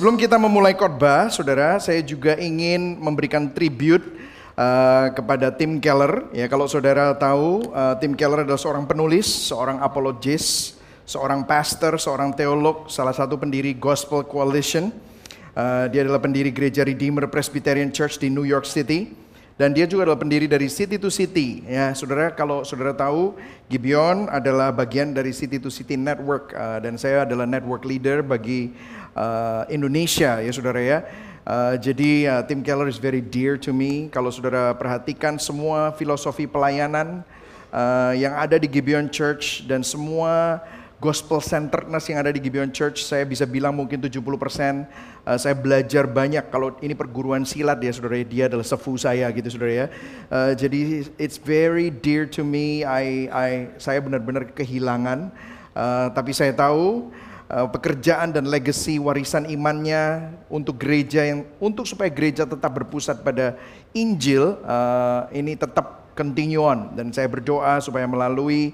[0.00, 4.00] sebelum kita memulai khotbah, saudara, saya juga ingin memberikan tribute
[4.56, 6.24] uh, kepada Tim Keller.
[6.32, 10.72] Ya, kalau saudara tahu, uh, Tim Keller adalah seorang penulis, seorang apologis,
[11.04, 14.88] seorang pastor, seorang teolog, salah satu pendiri Gospel Coalition.
[15.52, 19.12] Uh, dia adalah pendiri gereja Redeemer Presbyterian Church di New York City.
[19.60, 21.60] Dan dia juga adalah pendiri dari City to City.
[21.68, 23.36] Ya, saudara, kalau saudara tahu,
[23.68, 26.56] Gibeon adalah bagian dari City to City Network.
[26.56, 28.72] Uh, dan saya adalah network leader bagi
[29.16, 30.98] uh, Indonesia, ya saudara ya.
[31.40, 34.12] Uh, jadi uh, Tim Keller is very dear to me.
[34.12, 37.26] Kalau saudara perhatikan semua filosofi pelayanan
[37.72, 40.60] uh, yang ada di Gibeon Church dan semua
[41.00, 46.04] gospel centeredness yang ada di Gibeon Church, saya bisa bilang mungkin 70% uh, saya belajar
[46.04, 46.44] banyak.
[46.52, 49.86] Kalau ini perguruan silat ya saudara, dia adalah sefu saya gitu saudara ya.
[50.28, 52.84] Uh, jadi it's very dear to me.
[52.84, 53.50] I, I
[53.80, 55.32] saya benar-benar kehilangan,
[55.72, 57.08] uh, tapi saya tahu
[57.50, 63.58] pekerjaan dan legacy warisan imannya untuk gereja yang untuk supaya gereja tetap berpusat pada
[63.90, 68.70] Injil uh, ini tetap continue on dan saya berdoa supaya melalui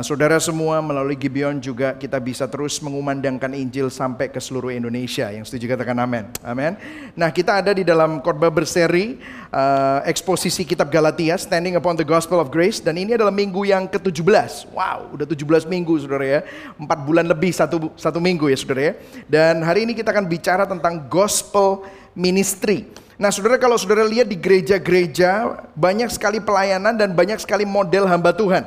[0.00, 5.28] saudara semua melalui Gibeon juga kita bisa terus mengumandangkan Injil sampai ke seluruh Indonesia.
[5.28, 6.32] Yang setuju katakan amin.
[6.40, 6.80] Amin.
[7.12, 9.20] Nah kita ada di dalam khotbah berseri
[9.52, 12.80] uh, eksposisi kitab Galatia, Standing Upon the Gospel of Grace.
[12.80, 14.72] Dan ini adalah minggu yang ke-17.
[14.72, 16.40] Wow, udah 17 minggu saudara ya.
[16.80, 18.92] Empat bulan lebih satu, satu minggu ya saudara ya.
[19.28, 21.84] Dan hari ini kita akan bicara tentang gospel
[22.16, 22.88] ministry.
[23.20, 28.32] Nah saudara kalau saudara lihat di gereja-gereja banyak sekali pelayanan dan banyak sekali model hamba
[28.32, 28.64] Tuhan.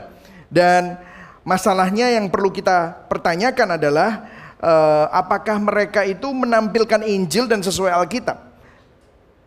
[0.54, 1.02] Dan
[1.46, 4.26] Masalahnya yang perlu kita pertanyakan adalah
[4.58, 8.42] uh, apakah mereka itu menampilkan Injil dan sesuai Alkitab.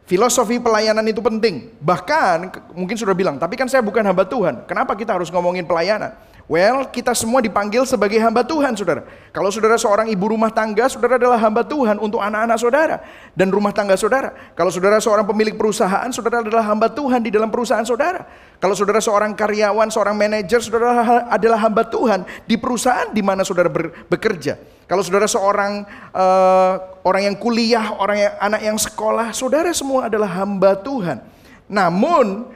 [0.06, 1.74] Filosofi pelayanan itu penting.
[1.82, 4.64] Bahkan mungkin sudah bilang, tapi kan saya bukan hamba Tuhan.
[4.70, 6.14] Kenapa kita harus ngomongin pelayanan?
[6.48, 9.04] Well, kita semua dipanggil sebagai hamba Tuhan, saudara.
[9.36, 13.04] Kalau saudara seorang ibu rumah tangga, saudara adalah hamba Tuhan untuk anak-anak saudara
[13.36, 14.32] dan rumah tangga saudara.
[14.56, 18.24] Kalau saudara seorang pemilik perusahaan, saudara adalah hamba Tuhan di dalam perusahaan saudara.
[18.64, 23.68] Kalau saudara seorang karyawan, seorang manajer, saudara adalah hamba Tuhan di perusahaan di mana saudara
[24.08, 24.56] bekerja.
[24.88, 25.84] Kalau saudara seorang
[26.16, 31.20] uh, orang yang kuliah, orang yang anak yang sekolah, saudara semua adalah hamba Tuhan.
[31.68, 32.48] Namun,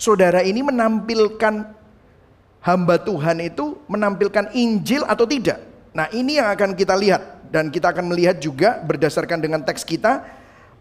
[0.00, 1.76] saudara ini menampilkan
[2.68, 5.64] hamba Tuhan itu menampilkan Injil atau tidak.
[5.96, 10.20] Nah ini yang akan kita lihat dan kita akan melihat juga berdasarkan dengan teks kita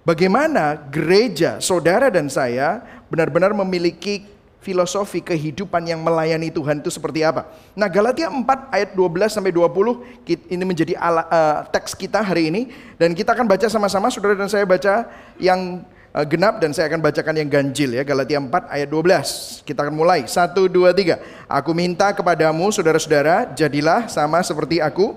[0.04, 4.28] bagaimana gereja saudara dan saya benar-benar memiliki
[4.60, 7.48] filosofi kehidupan yang melayani Tuhan itu seperti apa.
[7.72, 12.62] Nah Galatia 4 ayat 12 sampai 20 ini menjadi ala, uh, teks kita hari ini
[13.00, 15.08] dan kita akan baca sama-sama saudara dan saya baca
[15.40, 15.88] yang
[16.26, 19.62] genap dan saya akan bacakan yang ganjil ya Galatia 4 ayat 12.
[19.68, 20.26] Kita akan mulai.
[20.26, 21.20] 1 2 3.
[21.46, 25.14] Aku minta kepadamu saudara-saudara jadilah sama seperti aku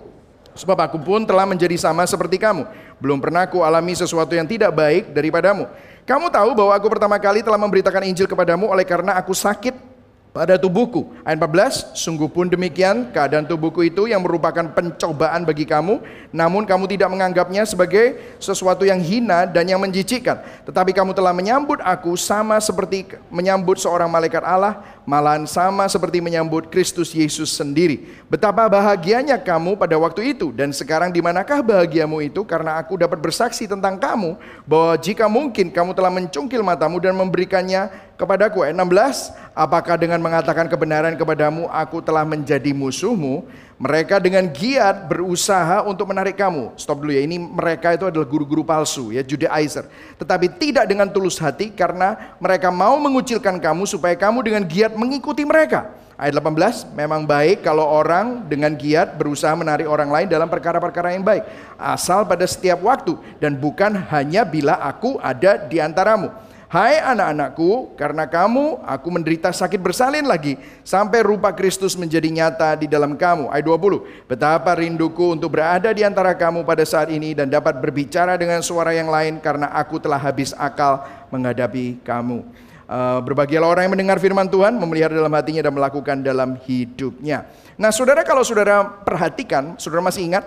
[0.53, 2.69] sebab aku pun telah menjadi sama seperti kamu.
[3.01, 5.65] Belum pernah aku alami sesuatu yang tidak baik daripadamu.
[6.05, 9.90] Kamu tahu bahwa aku pertama kali telah memberitakan Injil kepadamu oleh karena aku sakit
[10.31, 11.11] pada tubuhku.
[11.27, 15.99] Ayat 14, sungguh pun demikian keadaan tubuhku itu yang merupakan pencobaan bagi kamu,
[16.31, 20.39] namun kamu tidak menganggapnya sebagai sesuatu yang hina dan yang menjijikkan.
[20.67, 26.71] Tetapi kamu telah menyambut aku sama seperti menyambut seorang malaikat Allah, malahan sama seperti menyambut
[26.71, 28.07] Kristus Yesus sendiri.
[28.31, 33.19] Betapa bahagianya kamu pada waktu itu dan sekarang di manakah bahagiamu itu karena aku dapat
[33.19, 38.63] bersaksi tentang kamu bahwa jika mungkin kamu telah mencungkil matamu dan memberikannya kepadaku.
[38.63, 43.51] Ayat 16, apakah dengan mengatakan kebenaran kepadamu aku telah menjadi musuhmu?
[43.81, 46.77] Mereka dengan giat berusaha untuk menarik kamu.
[46.77, 49.89] Stop dulu ya, ini mereka itu adalah guru-guru palsu ya, Judaizer.
[50.21, 55.49] Tetapi tidak dengan tulus hati karena mereka mau mengucilkan kamu supaya kamu dengan giat mengikuti
[55.49, 55.97] mereka.
[56.21, 61.25] Ayat 18, memang baik kalau orang dengan giat berusaha menarik orang lain dalam perkara-perkara yang
[61.25, 61.49] baik.
[61.81, 66.29] Asal pada setiap waktu dan bukan hanya bila aku ada di antaramu
[66.71, 70.55] Hai anak-anakku, karena kamu aku menderita sakit bersalin lagi
[70.87, 73.51] sampai rupa Kristus menjadi nyata di dalam kamu.
[73.51, 74.31] Ayat 20.
[74.31, 78.95] Betapa rinduku untuk berada di antara kamu pada saat ini dan dapat berbicara dengan suara
[78.95, 81.03] yang lain karena aku telah habis akal
[81.35, 82.47] menghadapi kamu.
[82.87, 87.51] Uh, berbahagialah orang yang mendengar firman Tuhan, memelihara dalam hatinya dan melakukan dalam hidupnya.
[87.83, 90.47] Nah, saudara, kalau saudara perhatikan, saudara masih ingat,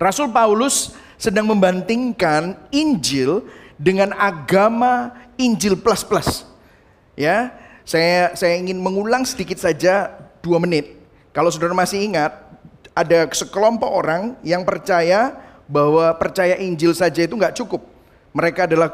[0.00, 3.44] Rasul Paulus sedang membandingkan Injil
[3.78, 6.42] dengan agama Injil plus plus.
[7.14, 7.54] Ya,
[7.86, 10.98] saya saya ingin mengulang sedikit saja dua menit.
[11.30, 12.34] Kalau saudara masih ingat,
[12.92, 15.38] ada sekelompok orang yang percaya
[15.70, 17.86] bahwa percaya Injil saja itu nggak cukup.
[18.34, 18.90] Mereka adalah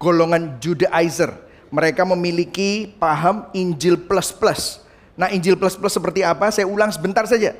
[0.00, 1.30] golongan Judaizer.
[1.68, 4.80] Mereka memiliki paham Injil plus plus.
[5.18, 6.48] Nah Injil plus plus seperti apa?
[6.48, 7.52] Saya ulang sebentar saja.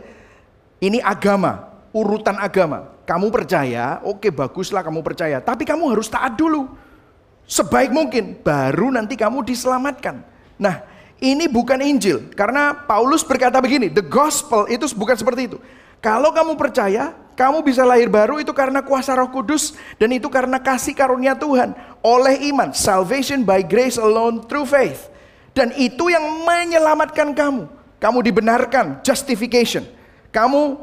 [0.78, 2.93] Ini agama, urutan agama.
[3.04, 6.72] Kamu percaya, oke baguslah kamu percaya, tapi kamu harus taat dulu.
[7.44, 10.24] Sebaik mungkin, baru nanti kamu diselamatkan.
[10.56, 10.80] Nah,
[11.20, 15.58] ini bukan Injil, karena Paulus berkata begini, the gospel itu bukan seperti itu.
[16.00, 20.56] Kalau kamu percaya, kamu bisa lahir baru itu karena kuasa roh kudus, dan itu karena
[20.56, 25.12] kasih karunia Tuhan, oleh iman, salvation by grace alone through faith.
[25.56, 27.68] Dan itu yang menyelamatkan kamu.
[28.02, 29.86] Kamu dibenarkan, justification.
[30.28, 30.76] Kamu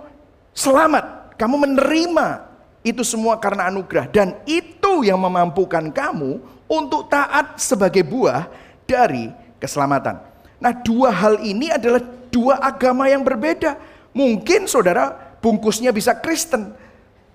[0.58, 2.46] selamat, kamu menerima
[2.86, 6.38] itu semua karena anugerah dan itu yang memampukan kamu
[6.70, 8.46] untuk taat sebagai buah
[8.86, 10.22] dari keselamatan.
[10.62, 13.74] Nah, dua hal ini adalah dua agama yang berbeda.
[14.14, 16.78] Mungkin saudara bungkusnya bisa Kristen,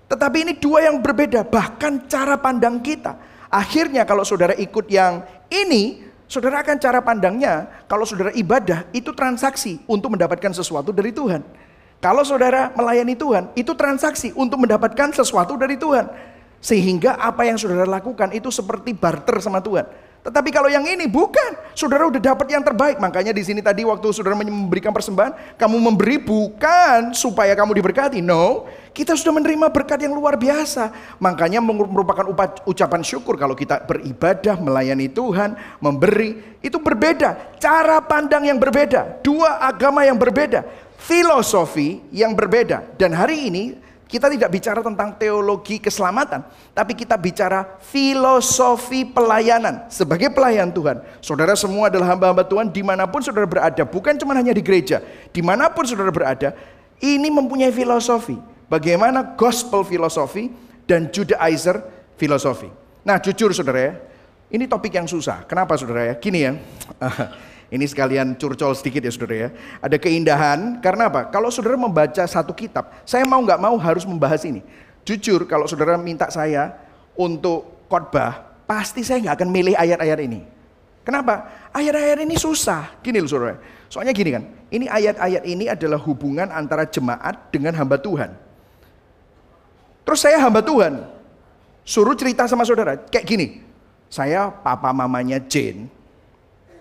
[0.07, 3.19] tetapi ini dua yang berbeda, bahkan cara pandang kita.
[3.51, 5.19] Akhirnya kalau saudara ikut yang
[5.51, 11.66] ini, saudara akan cara pandangnya kalau saudara ibadah itu transaksi untuk mendapatkan sesuatu dari Tuhan.
[11.97, 16.05] Kalau saudara melayani Tuhan, itu transaksi untuk mendapatkan sesuatu dari Tuhan.
[16.61, 19.85] Sehingga apa yang saudara lakukan itu seperti barter sama Tuhan.
[20.27, 22.99] Tetapi kalau yang ini bukan, saudara udah dapat yang terbaik.
[22.99, 28.19] Makanya di sini tadi waktu saudara memberikan persembahan, kamu memberi bukan supaya kamu diberkati.
[28.19, 30.91] No, kita sudah menerima berkat yang luar biasa.
[31.23, 32.27] Makanya merupakan
[32.67, 36.59] ucapan syukur kalau kita beribadah, melayani Tuhan, memberi.
[36.59, 42.97] Itu berbeda, cara pandang yang berbeda, dua agama yang berbeda filosofi yang berbeda.
[42.97, 43.63] Dan hari ini
[44.07, 49.91] kita tidak bicara tentang teologi keselamatan, tapi kita bicara filosofi pelayanan.
[49.91, 54.31] Sebagai pelayan Tuhan, saudara semua adalah hamba-hamba Tuhan di mana pun saudara berada, bukan cuma
[54.33, 55.03] hanya di gereja,
[55.35, 56.55] di mana pun saudara berada,
[57.03, 58.39] ini mempunyai filosofi.
[58.67, 60.51] Bagaimana gospel filosofi
[60.87, 61.83] dan Judaizer
[62.15, 62.67] filosofi.
[63.03, 63.93] Nah jujur saudara ya,
[64.51, 65.43] ini topik yang susah.
[65.47, 66.15] Kenapa saudara ya?
[66.19, 66.55] Gini ya,
[67.67, 69.49] Ini sekalian curcol sedikit ya saudara ya.
[69.83, 71.27] Ada keindahan, karena apa?
[71.27, 74.63] Kalau saudara membaca satu kitab, saya mau nggak mau harus membahas ini.
[75.03, 76.79] Jujur kalau saudara minta saya
[77.11, 80.39] untuk khotbah, pasti saya nggak akan milih ayat-ayat ini.
[81.03, 81.67] Kenapa?
[81.75, 82.99] Ayat-ayat ini susah.
[83.03, 83.59] Gini loh saudara.
[83.91, 88.31] Soalnya gini kan, ini ayat-ayat ini adalah hubungan antara jemaat dengan hamba Tuhan.
[90.07, 91.03] Terus saya hamba Tuhan,
[91.83, 93.47] suruh cerita sama saudara, kayak gini.
[94.07, 95.91] Saya papa mamanya Jane,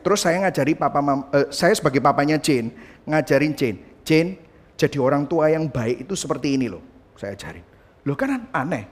[0.06, 2.70] Terus saya ngajari papa mam, uh, saya sebagai papanya Jane,
[3.10, 3.78] ngajarin Jane.
[4.06, 4.38] Jane,
[4.78, 6.78] jadi orang tua yang baik itu seperti ini loh.
[7.18, 7.66] Saya ajarin.
[8.06, 8.86] Loh kan aneh.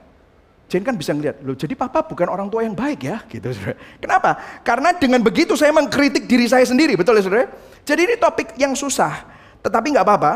[0.67, 3.79] Jane kan bisa ngeliat, loh jadi papa bukan orang tua yang baik ya, gitu saudara.
[4.03, 4.59] Kenapa?
[4.59, 7.47] Karena dengan begitu saya mengkritik diri saya sendiri, betul ya saudara?
[7.87, 9.23] Jadi ini topik yang susah,
[9.63, 10.33] tetapi nggak apa-apa.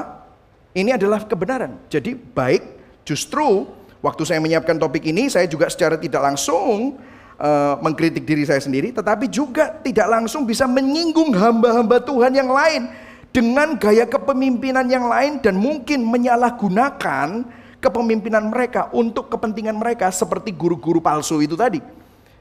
[0.79, 1.75] Ini adalah kebenaran.
[1.91, 2.63] Jadi baik,
[3.03, 3.67] justru
[3.99, 6.95] waktu saya menyiapkan topik ini, saya juga secara tidak langsung
[7.39, 12.91] uh, mengkritik diri saya sendiri, tetapi juga tidak langsung bisa menyinggung hamba-hamba Tuhan yang lain
[13.31, 17.47] dengan gaya kepemimpinan yang lain dan mungkin menyalahgunakan
[17.79, 21.98] kepemimpinan mereka untuk kepentingan mereka seperti guru-guru palsu itu tadi.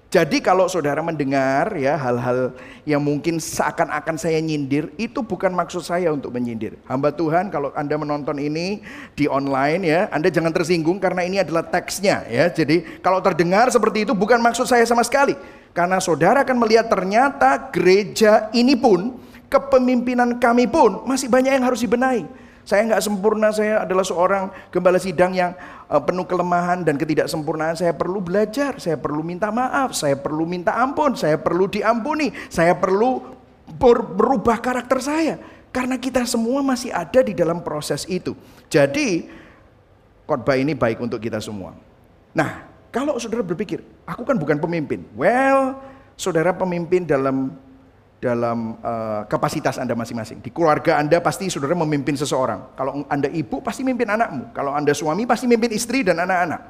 [0.09, 2.57] Jadi kalau saudara mendengar ya hal-hal
[2.89, 6.81] yang mungkin seakan-akan saya nyindir, itu bukan maksud saya untuk menyindir.
[6.89, 8.81] Hamba Tuhan kalau Anda menonton ini
[9.13, 12.49] di online ya, Anda jangan tersinggung karena ini adalah teksnya ya.
[12.49, 15.37] Jadi kalau terdengar seperti itu bukan maksud saya sama sekali.
[15.77, 19.21] Karena saudara akan melihat ternyata gereja ini pun,
[19.53, 22.25] kepemimpinan kami pun masih banyak yang harus dibenahi.
[22.65, 25.53] Saya nggak sempurna, saya adalah seorang gembala sidang yang
[25.89, 27.73] penuh kelemahan dan ketidaksempurnaan.
[27.81, 32.77] Saya perlu belajar, saya perlu minta maaf, saya perlu minta ampun, saya perlu diampuni, saya
[32.77, 33.25] perlu
[33.81, 35.35] berubah karakter saya.
[35.73, 38.37] Karena kita semua masih ada di dalam proses itu.
[38.69, 39.29] Jadi
[40.29, 41.73] khotbah ini baik untuk kita semua.
[42.37, 45.05] Nah, kalau saudara berpikir, aku kan bukan pemimpin.
[45.17, 45.81] Well,
[46.17, 47.57] saudara pemimpin dalam
[48.19, 50.43] dalam uh, kapasitas Anda masing-masing.
[50.43, 52.75] Di keluarga Anda pasti saudara memimpin seseorang.
[52.75, 54.51] Kalau Anda ibu pasti memimpin anakmu.
[54.51, 56.61] Kalau Anda suami pasti memimpin istri dan anak-anak.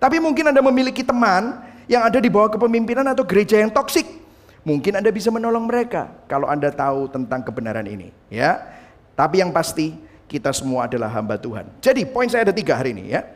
[0.00, 4.24] Tapi mungkin Anda memiliki teman yang ada di bawah kepemimpinan atau gereja yang toksik.
[4.64, 8.64] Mungkin Anda bisa menolong mereka kalau Anda tahu tentang kebenaran ini, ya.
[9.12, 9.92] Tapi yang pasti
[10.24, 11.68] kita semua adalah hamba Tuhan.
[11.84, 13.28] Jadi poin saya ada tiga hari ini ya.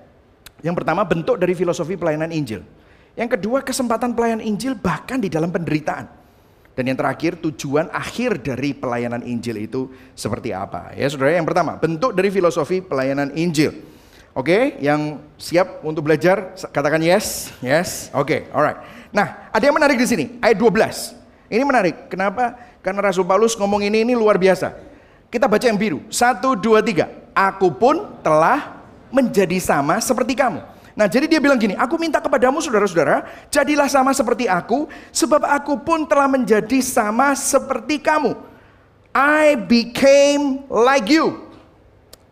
[0.65, 2.65] Yang pertama bentuk dari filosofi pelayanan Injil.
[3.15, 6.18] Yang kedua kesempatan pelayanan Injil bahkan di dalam penderitaan.
[6.79, 10.95] Dan yang terakhir tujuan akhir dari pelayanan Injil itu seperti apa?
[10.95, 13.83] Ya saudara yang pertama bentuk dari filosofi pelayanan Injil.
[14.31, 18.15] Oke, yang siap untuk belajar katakan yes, yes.
[18.15, 18.79] Oke, alright.
[19.11, 21.51] Nah, ada yang menarik di sini, ayat 12.
[21.51, 22.07] Ini menarik.
[22.07, 22.55] Kenapa?
[22.79, 24.71] Karena Rasul Paulus ngomong ini ini luar biasa.
[25.35, 26.07] Kita baca yang biru.
[26.07, 27.11] Satu, dua, tiga.
[27.35, 32.59] Aku pun telah menjadi sama seperti kamu Nah jadi dia bilang gini, aku minta kepadamu
[32.59, 33.23] saudara-saudara,
[33.55, 38.35] jadilah sama seperti aku, sebab aku pun telah menjadi sama seperti kamu.
[39.15, 41.47] I became like you.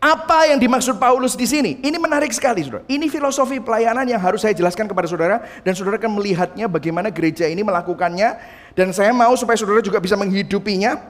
[0.02, 1.78] Apa yang dimaksud Paulus di sini?
[1.78, 2.82] Ini menarik sekali, saudara.
[2.90, 7.46] Ini filosofi pelayanan yang harus saya jelaskan kepada saudara, dan saudara akan melihatnya bagaimana gereja
[7.46, 8.34] ini melakukannya.
[8.74, 11.00] Dan saya mau supaya saudara juga bisa menghidupinya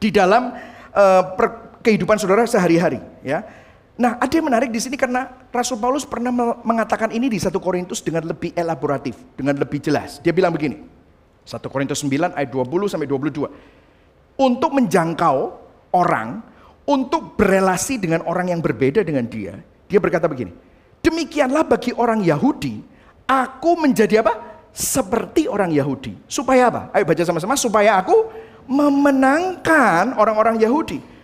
[0.00, 0.52] di dalam
[0.96, 1.22] uh,
[1.84, 2.98] kehidupan saudara sehari-hari.
[3.20, 3.46] Ya.
[3.96, 6.28] Nah, ada yang menarik di sini karena Rasul Paulus pernah
[6.60, 10.20] mengatakan ini di 1 Korintus dengan lebih elaboratif, dengan lebih jelas.
[10.20, 10.84] Dia bilang begini,
[11.48, 13.48] 1 Korintus 9 ayat 20 sampai 22.
[14.36, 15.36] Untuk menjangkau
[15.96, 16.44] orang
[16.84, 19.56] untuk berelasi dengan orang yang berbeda dengan dia,
[19.88, 20.52] dia berkata begini,
[21.00, 22.84] demikianlah bagi orang Yahudi,
[23.24, 24.60] aku menjadi apa?
[24.76, 26.20] Seperti orang Yahudi.
[26.28, 26.82] Supaya apa?
[26.92, 28.28] Ayo baca sama-sama, supaya aku
[28.68, 31.15] memenangkan orang-orang Yahudi.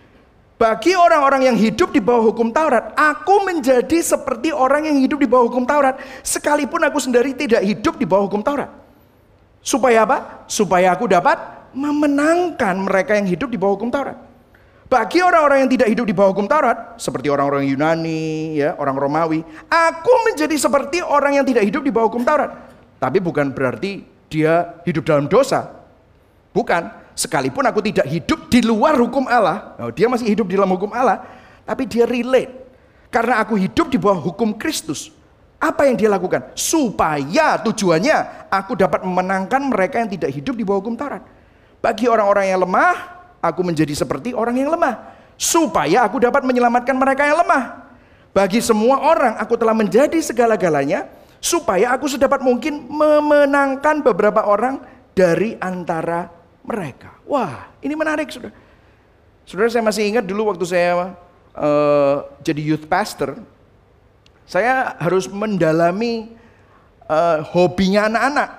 [0.63, 5.27] Bagi orang-orang yang hidup di bawah hukum Taurat, aku menjadi seperti orang yang hidup di
[5.27, 8.71] bawah hukum Taurat, sekalipun aku sendiri tidak hidup di bawah hukum Taurat.
[9.59, 10.47] Supaya apa?
[10.47, 14.15] Supaya aku dapat memenangkan mereka yang hidup di bawah hukum Taurat.
[14.87, 19.43] Bagi orang-orang yang tidak hidup di bawah hukum Taurat, seperti orang-orang Yunani, ya, orang Romawi,
[19.67, 22.55] aku menjadi seperti orang yang tidak hidup di bawah hukum Taurat.
[23.03, 25.75] Tapi bukan berarti dia hidup dalam dosa.
[26.55, 27.02] Bukan.
[27.13, 30.89] Sekalipun aku tidak hidup di luar hukum Allah, oh, dia masih hidup di dalam hukum
[30.97, 31.21] Allah,
[31.61, 32.65] tapi dia relate.
[33.13, 35.13] Karena aku hidup di bawah hukum Kristus.
[35.61, 36.51] Apa yang dia lakukan?
[36.57, 41.21] Supaya tujuannya aku dapat memenangkan mereka yang tidak hidup di bawah hukum Taurat.
[41.79, 42.95] Bagi orang-orang yang lemah,
[43.39, 45.13] aku menjadi seperti orang yang lemah.
[45.37, 47.85] Supaya aku dapat menyelamatkan mereka yang lemah.
[48.33, 51.07] Bagi semua orang aku telah menjadi segala-galanya.
[51.37, 54.81] Supaya aku sedapat mungkin memenangkan beberapa orang
[55.13, 57.13] dari antara mereka.
[57.27, 58.55] Wah ini menarik saudara.
[59.43, 61.13] Saudara saya masih ingat dulu waktu saya
[61.53, 63.37] uh, jadi youth pastor.
[64.43, 66.35] Saya harus mendalami
[67.07, 68.49] uh, hobinya anak-anak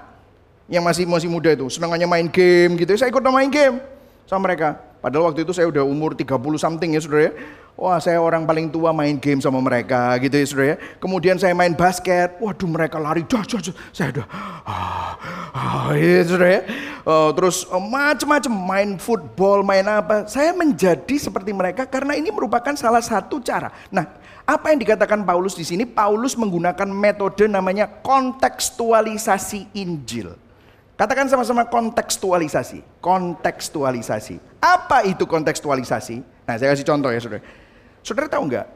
[0.69, 3.85] yang masih masih muda itu senangannya main game gitu saya ikut main game
[4.29, 4.81] sama mereka.
[5.05, 7.33] Padahal waktu itu saya udah umur 30 something ya saudara ya.
[7.75, 10.77] Wah saya orang paling tua main game sama mereka gitu ya saudara ya.
[10.97, 13.75] Kemudian saya main basket, waduh mereka lari, dah, dah, dah.
[13.93, 14.27] saya udah,
[14.65, 15.13] ah,
[15.53, 16.61] ah, ya saudara ya.
[17.05, 20.25] Uh, terus uh, macam-macam main football, main apa.
[20.25, 23.69] Saya menjadi seperti mereka karena ini merupakan salah satu cara.
[23.93, 24.09] Nah
[24.45, 25.85] apa yang dikatakan Paulus di sini?
[25.85, 30.44] Paulus menggunakan metode namanya kontekstualisasi Injil.
[30.95, 33.03] Katakan sama-sama kontekstualisasi.
[33.03, 34.39] Kontekstualisasi.
[34.63, 36.23] Apa itu kontekstualisasi?
[36.47, 37.43] Nah saya kasih contoh ya saudara.
[38.07, 38.67] Saudara tahu nggak?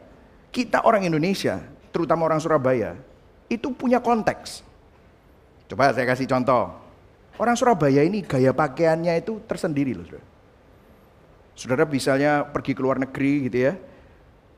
[0.50, 1.62] Kita orang Indonesia,
[1.94, 2.98] terutama orang Surabaya,
[3.46, 4.66] itu punya konteks.
[5.70, 6.74] Coba saya kasih contoh.
[7.38, 10.26] Orang Surabaya ini gaya pakaiannya itu tersendiri loh saudara.
[11.54, 13.78] Saudara misalnya pergi ke luar negeri gitu ya.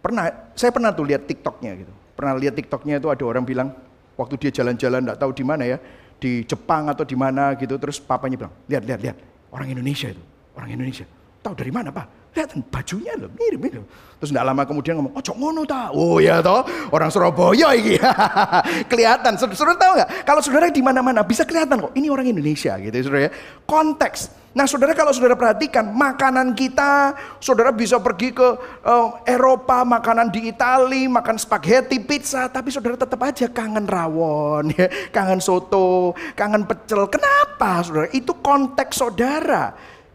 [0.00, 1.92] Pernah, saya pernah tuh lihat TikToknya gitu.
[2.16, 3.68] Pernah lihat TikToknya itu ada orang bilang,
[4.16, 5.76] waktu dia jalan-jalan nggak tahu di mana ya,
[6.20, 9.16] di Jepang atau di mana gitu terus papanya bilang lihat lihat lihat
[9.50, 10.22] orang Indonesia itu
[10.54, 11.08] orang Indonesia.
[11.40, 13.84] Tahu dari mana pak lihat bajunya loh mirip mirip.
[14.20, 15.90] Terus tidak lama kemudian ngomong oh ngono ta?
[15.90, 17.96] Oh ya toh orang Surabaya ini
[18.90, 19.34] kelihatan.
[19.40, 20.10] Saudara tahu nggak?
[20.28, 23.32] Kalau saudara di mana mana bisa kelihatan kok ini orang Indonesia gitu ya saudara ya.
[23.66, 24.40] Konteks.
[24.50, 28.48] Nah saudara kalau saudara perhatikan makanan kita, saudara bisa pergi ke
[28.82, 34.90] uh, Eropa, makanan di Itali, makan spaghetti, pizza, tapi saudara tetap aja kangen rawon, ya,
[35.14, 37.06] kangen soto, kangen pecel.
[37.06, 38.10] Kenapa saudara?
[38.10, 39.70] Itu konteks saudara.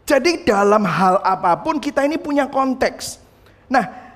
[0.06, 3.18] Jadi dalam hal apa pun kita ini punya konteks.
[3.66, 4.06] Nah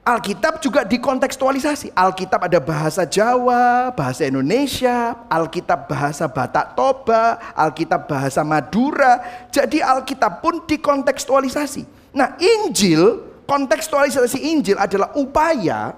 [0.00, 1.92] Alkitab juga dikontekstualisasi.
[1.92, 9.20] Alkitab ada bahasa Jawa, bahasa Indonesia, Alkitab bahasa Batak Toba, Alkitab bahasa Madura.
[9.52, 11.84] Jadi Alkitab pun dikontekstualisasi.
[12.16, 15.94] Nah, Injil, kontekstualisasi Injil adalah upaya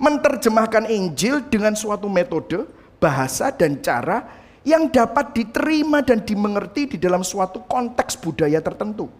[0.00, 4.24] menerjemahkan Injil dengan suatu metode, bahasa dan cara
[4.64, 9.12] yang dapat diterima dan dimengerti di dalam suatu konteks budaya tertentu.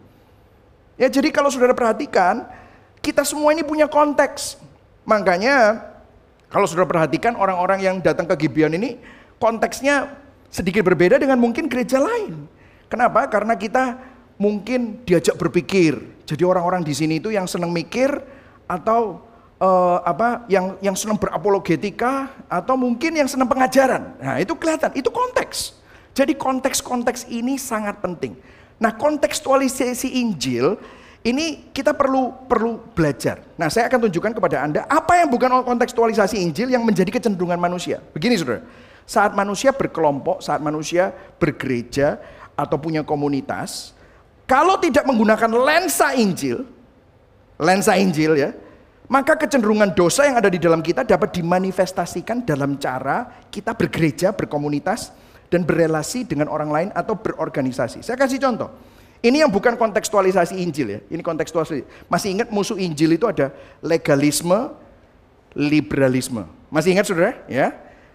[0.96, 2.48] Ya, jadi kalau saudara perhatikan,
[3.04, 4.56] kita semua ini punya konteks.
[5.04, 5.84] Makanya
[6.48, 8.96] kalau sudah perhatikan orang-orang yang datang ke Gibeon ini
[9.36, 10.16] konteksnya
[10.48, 12.48] sedikit berbeda dengan mungkin gereja lain.
[12.88, 13.28] Kenapa?
[13.28, 14.00] Karena kita
[14.40, 15.98] mungkin diajak berpikir.
[16.24, 18.16] Jadi orang-orang di sini itu yang senang mikir
[18.64, 19.20] atau
[19.64, 24.20] uh, apa yang yang senang berapologetika atau mungkin yang senang pengajaran.
[24.20, 25.80] Nah, itu kelihatan, itu konteks.
[26.14, 28.36] Jadi konteks-konteks ini sangat penting.
[28.78, 30.78] Nah, kontekstualisasi Injil
[31.24, 33.42] ini kita perlu perlu belajar.
[33.56, 38.04] Nah, saya akan tunjukkan kepada Anda apa yang bukan kontekstualisasi Injil yang menjadi kecenderungan manusia.
[38.12, 38.62] Begini, Saudara.
[39.04, 42.16] Saat manusia berkelompok, saat manusia bergereja
[42.56, 43.92] atau punya komunitas,
[44.48, 46.64] kalau tidak menggunakan lensa Injil,
[47.60, 48.56] lensa Injil ya,
[49.04, 55.12] maka kecenderungan dosa yang ada di dalam kita dapat dimanifestasikan dalam cara kita bergereja, berkomunitas,
[55.52, 58.00] dan berrelasi dengan orang lain atau berorganisasi.
[58.00, 58.72] Saya kasih contoh.
[59.24, 61.00] Ini yang bukan kontekstualisasi Injil ya.
[61.08, 62.08] Ini kontekstualisasi.
[62.12, 64.72] Masih ingat musuh Injil itu ada legalisme,
[65.56, 66.44] liberalisme.
[66.68, 67.36] Masih ingat saudara?
[67.48, 67.72] Ya.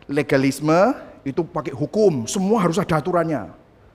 [0.09, 3.49] Legalisme itu pakai hukum, semua harus ada aturannya.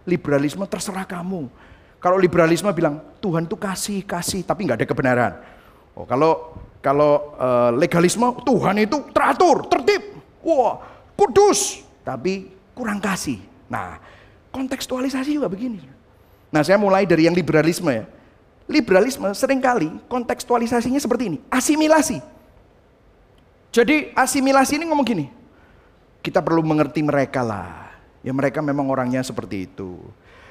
[0.07, 1.51] Liberalisme terserah kamu.
[1.99, 5.33] Kalau liberalisme bilang Tuhan itu kasih, kasih, tapi nggak ada kebenaran.
[5.95, 10.85] Oh, kalau kalau uh, legalisme Tuhan itu teratur, tertib, wah
[11.17, 13.41] kudus, tapi kurang kasih.
[13.73, 13.97] Nah,
[14.53, 15.81] kontekstualisasi juga begini.
[16.53, 18.05] Nah, saya mulai dari yang liberalisme ya.
[18.69, 22.21] Liberalisme sering kali kontekstualisasinya seperti ini, asimilasi.
[23.73, 25.27] Jadi asimilasi ini ngomong gini,
[26.21, 27.97] kita perlu mengerti mereka lah.
[28.21, 30.01] Ya mereka memang orangnya seperti itu.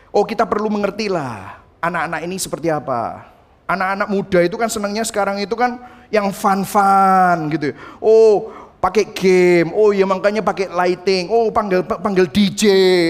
[0.10, 3.33] Oh kita perlu mengerti lah anak-anak ini seperti apa.
[3.64, 5.80] Anak-anak muda itu kan senangnya sekarang itu kan
[6.12, 7.72] yang fun-fun gitu.
[8.04, 8.52] Oh
[8.84, 12.64] pakai game, oh ya makanya pakai lighting, oh panggil panggil DJ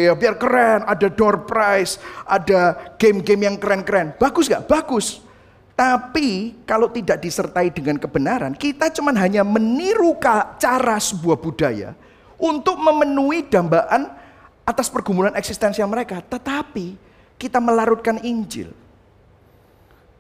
[0.06, 1.98] ya, biar keren, ada door prize,
[2.30, 4.14] ada game-game yang keren-keren.
[4.22, 4.70] Bagus gak?
[4.70, 5.26] Bagus.
[5.74, 10.14] Tapi kalau tidak disertai dengan kebenaran, kita cuma hanya meniru
[10.62, 11.98] cara sebuah budaya
[12.38, 14.14] untuk memenuhi dambaan
[14.62, 16.94] atas pergumulan eksistensial mereka, tetapi
[17.42, 18.83] kita melarutkan Injil.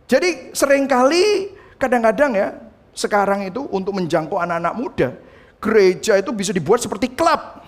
[0.08, 2.48] Jadi sering kali kadang-kadang ya
[2.94, 5.10] sekarang itu untuk menjangkau anak-anak muda,
[5.58, 7.64] gereja itu bisa dibuat seperti klub.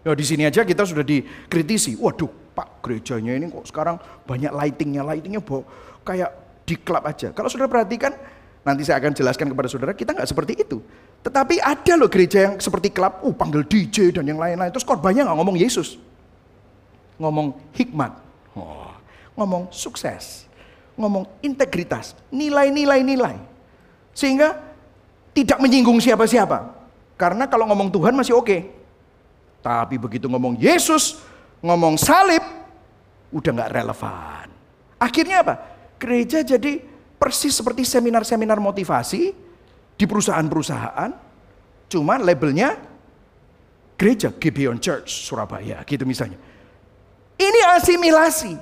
[0.00, 1.98] Ya di sini aja kita sudah dikritisi.
[1.98, 5.64] Waduh, Pak gerejanya ini kok sekarang banyak lightingnya, lightingnya bo,
[6.06, 6.32] kayak
[6.64, 7.32] di klub aja.
[7.36, 8.16] Kalau sudah perhatikan,
[8.64, 10.80] nanti saya akan jelaskan kepada saudara, kita nggak seperti itu.
[11.20, 14.72] Tetapi ada loh gereja yang seperti klub, uh panggil DJ dan yang lain-lain.
[14.72, 16.00] Terus korbannya nggak ngomong Yesus.
[17.20, 18.16] Ngomong hikmat.
[19.36, 20.49] Ngomong sukses.
[21.00, 22.12] Ngomong integritas.
[22.28, 23.40] Nilai-nilai nilai.
[24.12, 24.60] Sehingga
[25.32, 26.76] tidak menyinggung siapa-siapa.
[27.16, 28.44] Karena kalau ngomong Tuhan masih oke.
[28.44, 28.60] Okay.
[29.64, 31.20] Tapi begitu ngomong Yesus,
[31.64, 32.40] ngomong salib,
[33.32, 34.46] udah nggak relevan.
[35.00, 35.54] Akhirnya apa?
[36.00, 36.80] Gereja jadi
[37.20, 39.36] persis seperti seminar-seminar motivasi,
[40.00, 41.12] di perusahaan-perusahaan,
[41.92, 42.72] cuma labelnya
[44.00, 46.40] gereja Gibeon Church Surabaya gitu misalnya.
[47.36, 48.56] Ini asimilasi,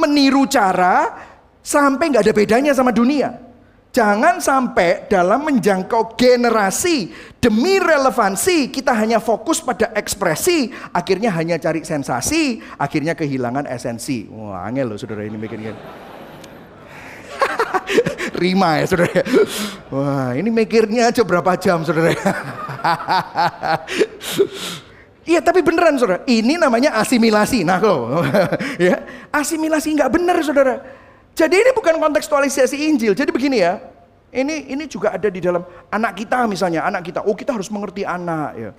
[0.00, 1.12] meniru cara
[1.62, 3.52] sampai nggak ada bedanya sama dunia.
[3.92, 11.84] Jangan sampai dalam menjangkau generasi demi relevansi kita hanya fokus pada ekspresi, akhirnya hanya cari
[11.84, 14.32] sensasi, akhirnya kehilangan esensi.
[14.32, 15.68] Wah, angel loh saudara ini bikin
[18.40, 19.12] Rima ya saudara.
[19.92, 22.16] Wah ini mikirnya aja berapa jam saudara.
[25.22, 27.62] Iya tapi beneran saudara, ini namanya asimilasi.
[27.62, 28.26] Nah kok,
[28.90, 30.82] ya asimilasi nggak bener saudara.
[31.32, 33.16] Jadi ini bukan kontekstualisasi Injil.
[33.16, 33.80] Jadi begini ya,
[34.32, 37.24] ini ini juga ada di dalam anak kita misalnya, anak kita.
[37.24, 38.70] Oh kita harus mengerti anak ya.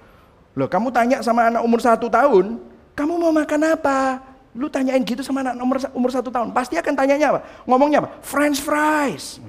[0.54, 2.62] Loh kamu tanya sama anak umur satu tahun,
[2.94, 4.22] kamu mau makan apa?
[4.54, 7.40] Lu tanyain gitu sama anak umur, umur satu tahun, pasti akan tanyanya apa?
[7.66, 8.10] Ngomongnya apa?
[8.22, 9.42] French fries.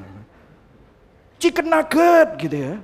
[1.36, 2.74] Chicken nugget gitu ya.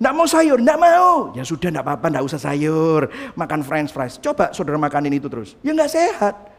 [0.00, 1.36] Nggak mau sayur, nggak mau.
[1.36, 3.12] Ya sudah nggak apa-apa, nggak usah sayur.
[3.36, 4.16] Makan french fries.
[4.16, 5.52] Coba saudara makanin itu terus.
[5.60, 6.49] Ya nggak sehat.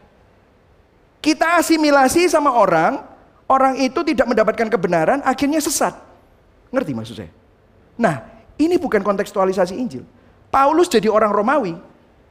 [1.22, 2.98] Kita asimilasi sama orang,
[3.46, 5.94] orang itu tidak mendapatkan kebenaran, akhirnya sesat.
[6.74, 7.30] Ngerti maksud saya?
[7.94, 8.26] Nah,
[8.58, 10.02] ini bukan kontekstualisasi Injil.
[10.50, 11.78] Paulus jadi orang Romawi,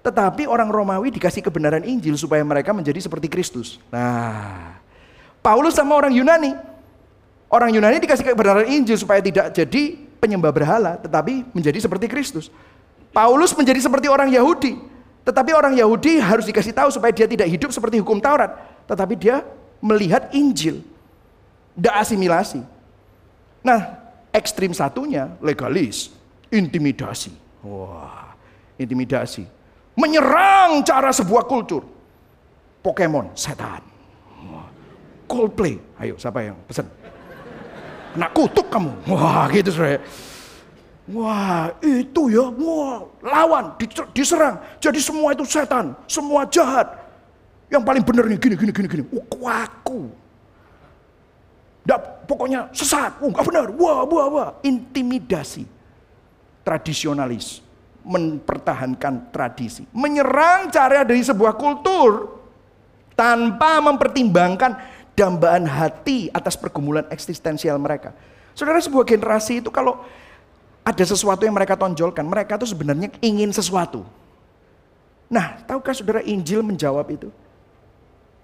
[0.04, 3.80] tetapi orang Romawi dikasih kebenaran Injil supaya mereka menjadi seperti Kristus.
[3.88, 4.76] Nah,
[5.40, 6.52] Paulus sama orang Yunani.
[7.48, 12.52] Orang Yunani dikasih kebenaran Injil supaya tidak jadi penyembah berhala, tetapi menjadi seperti Kristus.
[13.16, 14.78] Paulus menjadi seperti orang Yahudi.
[15.22, 18.58] Tetapi orang Yahudi harus dikasih tahu supaya dia tidak hidup seperti hukum Taurat.
[18.86, 19.44] Tetapi dia
[19.82, 20.82] melihat Injil.
[21.76, 22.62] Tidak asimilasi.
[23.62, 23.98] Nah,
[24.34, 26.12] ekstrim satunya legalis,
[26.50, 27.32] intimidasi.
[27.62, 28.34] Wah,
[28.76, 29.62] intimidasi
[29.96, 31.84] menyerang cara sebuah kultur.
[32.82, 33.84] Pokemon, setan.
[35.30, 36.90] Coldplay, ayo siapa yang pesan?
[38.12, 38.92] Kena kutuk kamu.
[39.08, 40.02] Wah gitu saudara.
[41.08, 43.72] Wah itu ya, wah lawan,
[44.12, 44.60] diserang.
[44.84, 47.00] Jadi semua itu setan, semua jahat.
[47.72, 49.04] Yang paling benar nih gini, gini, gini, gini.
[49.16, 50.12] Uh, kuaku.
[51.88, 54.50] Nggak, pokoknya sesat, uh, gak benar, wah, wah, wah.
[54.60, 55.64] Intimidasi.
[56.62, 57.64] Tradisionalis
[58.04, 59.88] mempertahankan tradisi.
[59.96, 62.38] Menyerang cara dari sebuah kultur
[63.16, 64.78] tanpa mempertimbangkan
[65.16, 68.14] dambaan hati atas pergumulan eksistensial mereka.
[68.52, 70.02] Saudara sebuah generasi itu kalau
[70.82, 74.04] ada sesuatu yang mereka tonjolkan, mereka itu sebenarnya ingin sesuatu.
[75.32, 77.32] Nah, tahukah saudara Injil menjawab itu?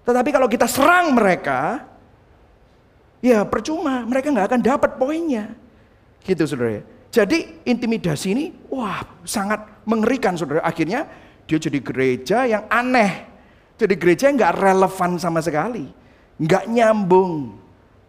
[0.08, 1.84] Tetapi kalau kita serang mereka,
[3.20, 5.52] ya percuma, mereka nggak akan dapat poinnya.
[6.24, 6.82] Gitu saudara ya.
[7.12, 10.64] Jadi intimidasi ini wah sangat mengerikan saudara.
[10.64, 11.04] Akhirnya
[11.44, 13.28] dia jadi gereja yang aneh.
[13.76, 15.84] Jadi gereja nggak relevan sama sekali.
[16.40, 17.60] Nggak nyambung.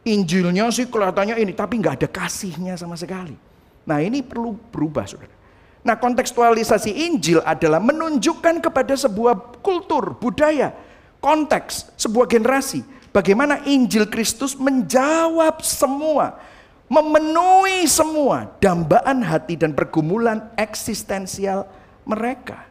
[0.07, 3.35] Injilnya sih kelihatannya ini, tapi nggak ada kasihnya sama sekali.
[3.83, 5.35] Nah ini perlu berubah saudara.
[5.83, 10.71] Nah kontekstualisasi Injil adalah menunjukkan kepada sebuah kultur, budaya,
[11.19, 12.83] konteks, sebuah generasi.
[13.09, 16.37] Bagaimana Injil Kristus menjawab semua,
[16.85, 21.65] memenuhi semua dambaan hati dan pergumulan eksistensial
[22.05, 22.69] mereka.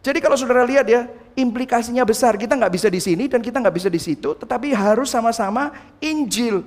[0.00, 2.34] Jadi kalau saudara lihat ya, implikasinya besar.
[2.40, 6.64] Kita nggak bisa di sini dan kita nggak bisa di situ, tetapi harus sama-sama Injil.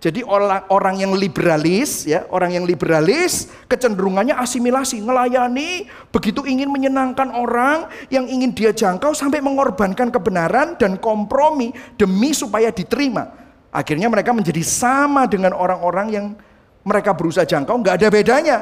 [0.00, 7.28] Jadi orang orang yang liberalis ya, orang yang liberalis kecenderungannya asimilasi, ngelayani, begitu ingin menyenangkan
[7.36, 13.28] orang yang ingin dia jangkau sampai mengorbankan kebenaran dan kompromi demi supaya diterima.
[13.68, 16.26] Akhirnya mereka menjadi sama dengan orang-orang yang
[16.80, 18.58] mereka berusaha jangkau, nggak ada bedanya.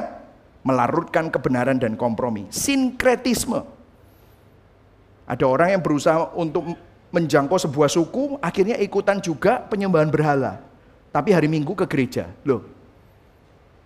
[0.59, 2.51] Melarutkan kebenaran dan kompromi.
[2.51, 3.63] Sinkretisme.
[5.23, 6.67] Ada orang yang berusaha untuk
[7.15, 10.68] menjangkau sebuah suku, akhirnya ikutan juga penyembahan berhala
[11.09, 12.29] tapi hari Minggu ke gereja.
[12.45, 12.65] Loh,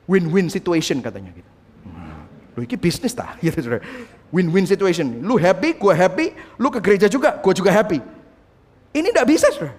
[0.07, 1.51] win-win situation katanya gitu.
[2.53, 3.59] Loh, ini bisnis tah, gitu
[4.33, 5.21] Win-win situation.
[5.21, 8.01] Lu happy, gua happy, lu ke gereja juga, gua juga happy.
[8.93, 9.73] Ini tidak bisa, saudara.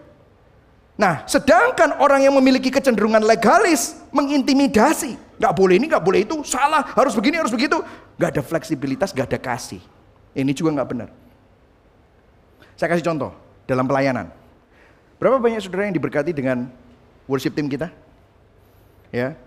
[0.95, 6.87] Nah, sedangkan orang yang memiliki kecenderungan legalis, mengintimidasi, nggak boleh ini, nggak boleh itu, salah,
[6.95, 7.83] harus begini, harus begitu,
[8.15, 9.83] nggak ada fleksibilitas, nggak ada kasih.
[10.39, 11.09] Ini juga nggak benar.
[12.79, 13.35] Saya kasih contoh
[13.67, 14.31] dalam pelayanan.
[15.19, 16.71] Berapa banyak saudara yang diberkati dengan
[17.29, 17.89] worship team kita.
[19.15, 19.39] Ya.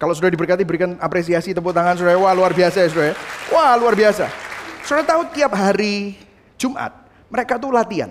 [0.00, 2.16] Kalau sudah diberkati berikan apresiasi tepuk tangan saudara.
[2.16, 3.14] Wah luar biasa ya saudara.
[3.52, 4.32] Wah luar biasa.
[4.80, 6.16] Saudara tahu tiap hari
[6.56, 8.10] Jumat mereka tuh latihan.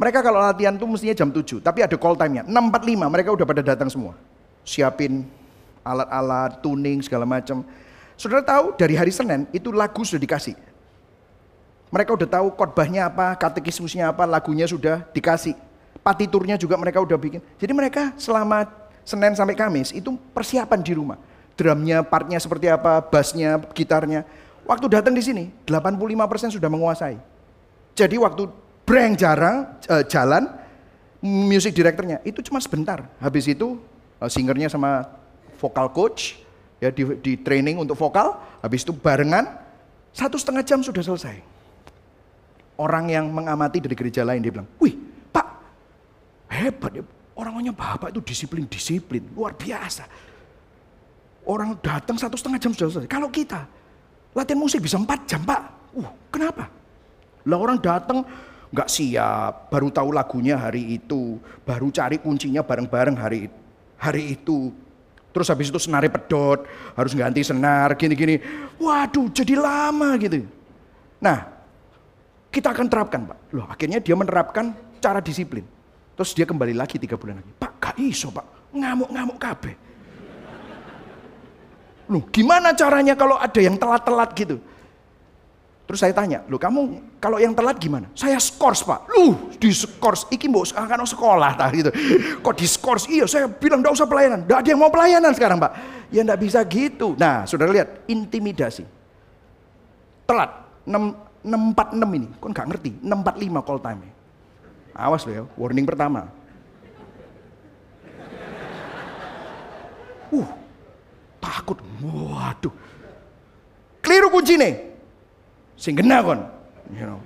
[0.00, 2.48] Mereka kalau latihan tuh mestinya jam 7, tapi ada call time-nya.
[2.48, 4.16] 6.45 mereka udah pada datang semua.
[4.64, 5.28] Siapin
[5.84, 7.60] alat-alat, tuning segala macam.
[8.16, 10.56] Saudara tahu dari hari Senin itu lagu sudah dikasih.
[11.92, 15.52] Mereka udah tahu khotbahnya apa, katekismusnya apa, lagunya sudah dikasih
[16.00, 17.40] partiturnya juga mereka udah bikin.
[17.60, 18.66] Jadi mereka selama
[19.04, 21.18] Senin sampai Kamis itu persiapan di rumah.
[21.56, 24.24] Drumnya, partnya seperti apa, bassnya, gitarnya.
[24.64, 27.20] Waktu datang di sini, 85% sudah menguasai.
[27.92, 28.48] Jadi waktu
[28.86, 30.48] breng jarang uh, jalan,
[31.20, 33.04] music directornya itu cuma sebentar.
[33.20, 33.76] Habis itu
[34.22, 35.04] uh, singernya sama
[35.60, 36.40] vokal coach
[36.80, 38.40] ya di, di training untuk vokal.
[38.64, 39.58] Habis itu barengan
[40.16, 41.36] satu setengah jam sudah selesai.
[42.80, 45.09] Orang yang mengamati dari gereja lain dia bilang, wih
[46.50, 47.04] Hebat ya,
[47.38, 50.04] orang-orangnya bapak itu disiplin-disiplin, luar biasa.
[51.46, 53.08] Orang datang satu setengah jam sudah selesai.
[53.08, 53.64] Kalau kita
[54.34, 55.62] latihan musik bisa empat jam pak,
[55.94, 56.66] uh kenapa?
[57.46, 58.26] Lah orang datang
[58.70, 63.46] nggak siap, baru tahu lagunya hari itu, baru cari kuncinya bareng-bareng hari
[63.98, 64.74] hari itu.
[65.30, 66.66] Terus habis itu senari pedot,
[66.98, 68.42] harus ganti senar, gini-gini.
[68.82, 70.42] Waduh, jadi lama gitu.
[71.22, 71.46] Nah,
[72.50, 73.38] kita akan terapkan Pak.
[73.54, 75.62] Loh, akhirnya dia menerapkan cara disiplin.
[76.20, 77.48] Terus dia kembali lagi tiga bulan lagi.
[77.48, 78.76] Pak, gak iso pak.
[78.76, 79.72] Ngamuk-ngamuk kabeh.
[82.12, 84.60] Loh, gimana caranya kalau ada yang telat-telat gitu?
[85.88, 88.12] Terus saya tanya, lu kamu kalau yang telat gimana?
[88.12, 89.08] Saya skors pak.
[89.08, 91.90] Lu di skors, iki mau akan sekolah tak gitu.
[92.44, 93.08] Kok di skors?
[93.08, 94.44] Iya saya bilang gak usah pelayanan.
[94.44, 95.72] Gak ada yang mau pelayanan sekarang pak.
[96.12, 97.16] Ya gak bisa gitu.
[97.16, 98.84] Nah saudara lihat, intimidasi.
[100.28, 100.52] Telat,
[100.84, 104.19] 6, 646 ini, kok gak ngerti, 645 call time.
[104.94, 106.28] Awas loh ya, warning pertama.
[110.30, 110.46] Uh,
[111.42, 111.78] takut.
[112.02, 112.74] Waduh.
[114.00, 114.74] Keliru kunci nih.
[115.74, 116.40] Sing kena kon.
[116.94, 117.20] You know.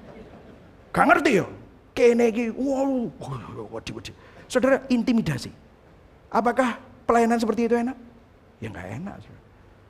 [0.95, 1.47] Gak ngerti ya.
[1.95, 3.07] Kene iki, wow.
[4.51, 5.51] Saudara, intimidasi.
[6.27, 7.95] Apakah pelayanan seperti itu enak?
[8.59, 9.15] Ya nggak enak.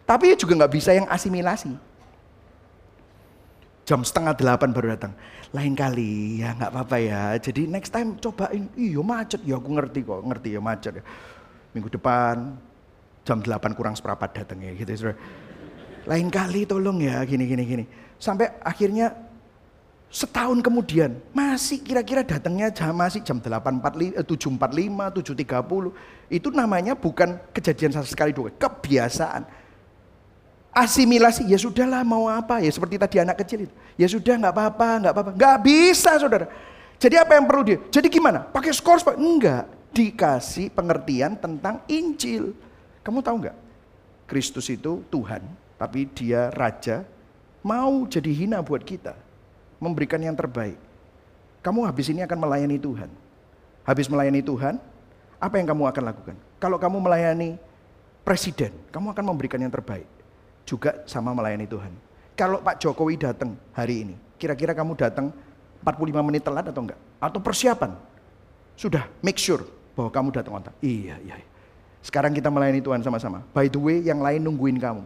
[0.05, 1.73] Tapi juga nggak bisa yang asimilasi.
[3.85, 5.13] Jam setengah delapan baru datang
[5.55, 7.23] lain kali ya nggak apa-apa ya.
[7.39, 8.67] Jadi next time cobain.
[8.75, 11.05] Iya macet ya aku ngerti kok, ngerti ya macet ya.
[11.77, 12.59] Minggu depan
[13.25, 15.15] jam 8 kurang seperempat datang ya gitu.
[16.05, 17.85] Lain kali tolong ya gini gini gini.
[18.19, 19.15] Sampai akhirnya
[20.11, 26.35] setahun kemudian masih kira-kira datangnya jam masih jam 8.45, 7.45, 7.30.
[26.35, 29.64] Itu namanya bukan kejadian sekali dua, kebiasaan
[30.75, 32.59] asimilasi ya sudahlah mau apa?
[32.59, 33.75] Ya seperti tadi anak kecil itu.
[33.95, 35.31] Ya sudah nggak apa-apa nggak apa-apa.
[35.39, 36.51] Nggak bisa saudara.
[36.99, 37.79] Jadi apa yang perlu dia?
[37.89, 38.43] Jadi gimana?
[38.43, 39.15] Pakai skors pak?
[39.15, 39.71] Enggak.
[39.95, 42.51] Dikasih pengertian tentang Injil.
[43.07, 43.57] Kamu tahu nggak?
[44.27, 45.47] Kristus itu Tuhan
[45.79, 47.07] tapi dia raja
[47.63, 49.15] mau jadi hina buat kita.
[49.79, 50.77] Memberikan yang terbaik.
[51.63, 53.11] Kamu habis ini akan melayani Tuhan.
[53.87, 54.81] Habis melayani Tuhan
[55.39, 56.37] apa yang kamu akan lakukan?
[56.59, 57.61] Kalau kamu melayani
[58.25, 60.09] presiden kamu akan memberikan yang terbaik
[60.65, 61.93] juga sama melayani Tuhan.
[62.35, 65.31] Kalau Pak Jokowi datang hari ini, kira-kira kamu datang
[65.85, 67.01] 45 menit telat atau enggak?
[67.23, 67.95] Atau persiapan?
[68.75, 69.63] Sudah, make sure
[69.95, 70.77] bahwa kamu datang on time.
[70.83, 71.37] Iya, iya.
[72.03, 73.47] Sekarang kita melayani Tuhan sama-sama.
[73.55, 75.05] By the way, yang lain nungguin kamu.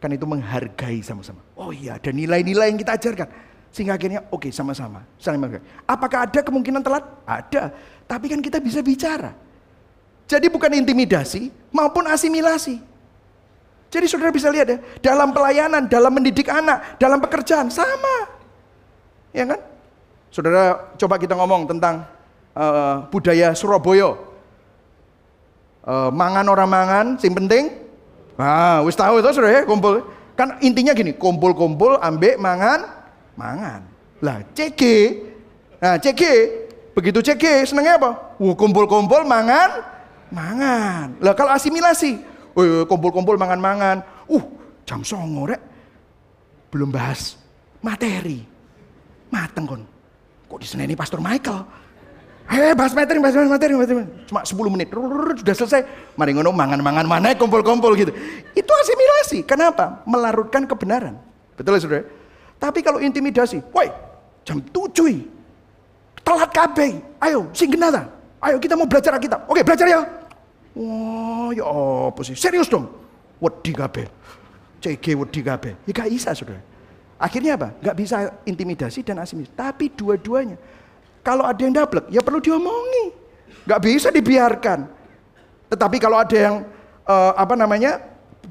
[0.00, 1.44] Kan itu menghargai sama-sama.
[1.54, 3.28] Oh iya, ada nilai-nilai yang kita ajarkan.
[3.70, 5.04] Sehingga akhirnya oke okay, sama-sama.
[5.20, 5.62] Saling menghargai.
[5.84, 7.04] Apakah ada kemungkinan telat?
[7.28, 7.70] Ada.
[8.08, 9.36] Tapi kan kita bisa bicara.
[10.26, 12.80] Jadi bukan intimidasi maupun asimilasi.
[13.90, 18.30] Jadi saudara bisa lihat ya, dalam pelayanan, dalam mendidik anak, dalam pekerjaan sama.
[19.34, 19.60] Ya kan?
[20.30, 22.06] Saudara coba kita ngomong tentang
[22.54, 24.14] uh, budaya Surabaya.
[25.82, 27.74] Uh, mangan orang mangan, sing penting.
[28.38, 30.06] Nah, wis tahu itu saudara ya, kumpul.
[30.38, 32.86] Kan intinya gini, kumpul-kumpul, ambek mangan,
[33.34, 33.82] mangan.
[34.22, 34.82] Lah, CG.
[35.82, 36.22] Nah, CG,
[36.94, 38.38] begitu CG senengnya apa?
[38.38, 39.82] Wah, kumpul-kumpul, mangan,
[40.30, 41.18] mangan.
[41.18, 42.29] Lah kalau asimilasi,
[42.86, 44.02] kumpul-kumpul mangan-mangan.
[44.30, 44.44] Uh,
[44.86, 45.60] jam songo rek.
[46.70, 47.38] Belum bahas
[47.82, 48.46] materi.
[49.30, 49.82] Mateng kon.
[50.50, 51.62] Kok diseneni Pastor Michael?
[52.50, 54.02] Eh, bahas materi, bahas materi, materi.
[54.26, 54.90] Cuma 10 menit,
[55.38, 55.86] sudah selesai.
[56.18, 58.10] Mari ngono mangan-mangan mana kumpul-kumpul gitu.
[58.58, 59.46] Itu asimilasi.
[59.46, 60.02] Kenapa?
[60.02, 61.14] Melarutkan kebenaran.
[61.54, 62.04] Betul ya saudara?
[62.58, 63.86] Tapi kalau intimidasi, woi
[64.42, 65.22] jam 7
[66.26, 66.98] telat kabeh.
[67.22, 67.70] Ayo, sing.
[68.40, 69.46] Ayo kita mau belajar kita.
[69.46, 70.00] Oke, belajar ya.
[70.74, 71.66] Wah, ya
[72.06, 72.38] apa sih?
[72.38, 72.86] Serius dong.
[73.42, 74.06] Wedi kabeh.
[74.80, 75.74] CG wedi kabeh.
[75.84, 76.62] Ya gak bisa, Saudara.
[77.20, 77.68] Akhirnya apa?
[77.84, 78.16] Gak bisa
[78.48, 79.52] intimidasi dan asimilasi.
[79.52, 80.56] Tapi dua-duanya.
[81.20, 83.12] Kalau ada yang dablek, ya perlu diomongi.
[83.68, 84.88] Gak bisa dibiarkan.
[85.68, 86.64] Tetapi kalau ada yang
[87.04, 88.00] uh, apa namanya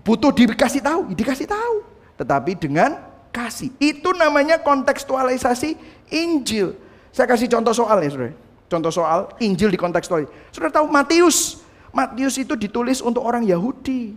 [0.05, 1.75] butuh dikasih tahu, ya dikasih tahu.
[2.21, 2.99] Tetapi dengan
[3.34, 3.73] kasih.
[3.82, 5.73] Itu namanya kontekstualisasi
[6.13, 6.77] Injil.
[7.10, 8.34] Saya kasih contoh soal ya, saudara.
[8.69, 10.53] Contoh soal Injil di kontekstualisasi.
[10.53, 11.65] Saudara tahu Matius.
[11.89, 14.13] Matius itu ditulis untuk orang Yahudi.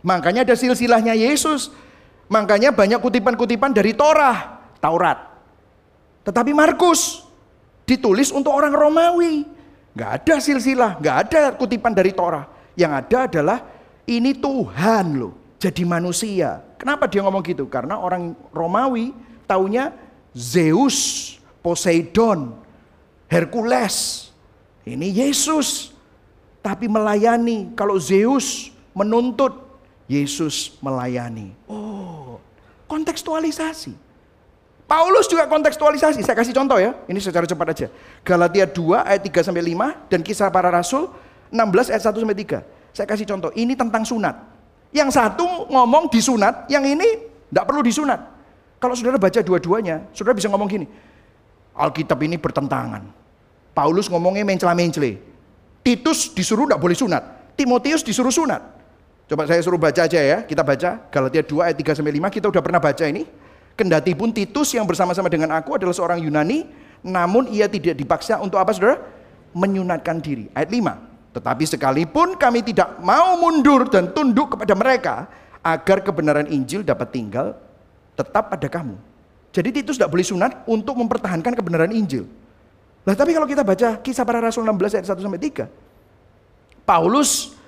[0.00, 1.72] Makanya ada silsilahnya Yesus.
[2.30, 5.18] Makanya banyak kutipan-kutipan dari Torah, Taurat.
[6.22, 7.26] Tetapi Markus
[7.84, 9.44] ditulis untuk orang Romawi.
[9.98, 12.46] Gak ada silsilah, gak ada kutipan dari Torah.
[12.78, 13.58] Yang ada adalah
[14.06, 16.62] ini Tuhan loh, jadi manusia.
[16.78, 17.66] Kenapa dia ngomong gitu?
[17.66, 19.10] Karena orang Romawi
[19.50, 19.90] taunya
[20.30, 22.54] Zeus, Poseidon,
[23.26, 24.30] Hercules.
[24.86, 25.92] Ini Yesus.
[26.60, 27.72] Tapi melayani.
[27.72, 29.56] Kalau Zeus menuntut,
[30.10, 31.56] Yesus melayani.
[31.70, 32.42] Oh,
[32.90, 33.94] kontekstualisasi.
[34.90, 36.26] Paulus juga kontekstualisasi.
[36.26, 36.98] Saya kasih contoh ya.
[37.06, 37.86] Ini secara cepat aja.
[38.26, 41.06] Galatia 2 ayat 3 sampai 5 dan kisah para rasul
[41.54, 42.58] 16 ayat 1 sampai 3.
[42.90, 43.54] Saya kasih contoh.
[43.54, 44.34] Ini tentang sunat.
[44.90, 47.06] Yang satu ngomong disunat, yang ini
[47.46, 48.18] tidak perlu disunat.
[48.82, 50.90] Kalau saudara baca dua-duanya, saudara bisa ngomong gini.
[51.78, 53.06] Alkitab ini bertentangan.
[53.70, 55.22] Paulus ngomongnya mencela-mencele.
[55.80, 57.22] Titus disuruh tidak boleh sunat.
[57.56, 58.60] Timotius disuruh sunat.
[59.30, 60.42] Coba saya suruh baca aja ya.
[60.42, 62.34] Kita baca Galatia 2 ayat 3 sampai 5.
[62.34, 63.22] Kita udah pernah baca ini.
[63.78, 66.68] Kendati pun Titus yang bersama-sama dengan aku adalah seorang Yunani,
[67.00, 69.00] namun ia tidak dipaksa untuk apa Saudara?
[69.56, 70.52] Menyunatkan diri.
[70.52, 71.36] Ayat 5.
[71.38, 75.14] Tetapi sekalipun kami tidak mau mundur dan tunduk kepada mereka
[75.62, 77.54] agar kebenaran Injil dapat tinggal
[78.18, 78.98] tetap ada kamu.
[79.50, 82.26] Jadi Titus tidak boleh sunat untuk mempertahankan kebenaran Injil.
[83.10, 85.66] Nah tapi kalau kita baca kisah para rasul 16 ayat 1 sampai 3.
[86.86, 87.58] Paulus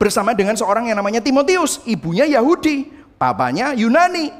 [0.00, 2.88] bersama dengan seorang yang namanya Timotius, ibunya Yahudi,
[3.20, 4.32] papanya Yunani.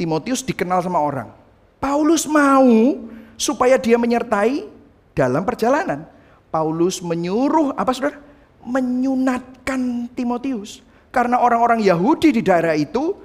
[0.00, 1.28] Timotius dikenal sama orang.
[1.76, 2.96] Paulus mau
[3.36, 4.64] supaya dia menyertai
[5.12, 6.08] dalam perjalanan.
[6.48, 8.24] Paulus menyuruh apa saudara?
[8.64, 10.80] Menyunatkan Timotius.
[11.12, 13.20] Karena orang-orang Yahudi di daerah itu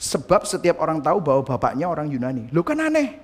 [0.00, 2.48] sebab setiap orang tahu bahwa bapaknya orang Yunani.
[2.48, 3.20] Lu kan aneh.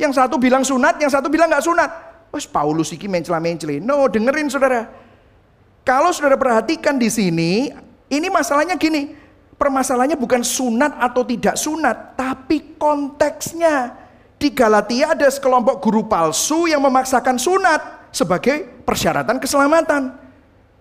[0.00, 2.11] Yang satu bilang sunat, yang satu bilang nggak sunat.
[2.32, 3.76] Wes Paulus iki mencela-mencela.
[3.84, 4.88] No, dengerin saudara.
[5.84, 7.68] Kalau saudara perhatikan di sini,
[8.08, 9.12] ini masalahnya gini.
[9.60, 13.94] Permasalahannya bukan sunat atau tidak sunat, tapi konteksnya.
[14.40, 20.18] Di Galatia ada sekelompok guru palsu yang memaksakan sunat sebagai persyaratan keselamatan.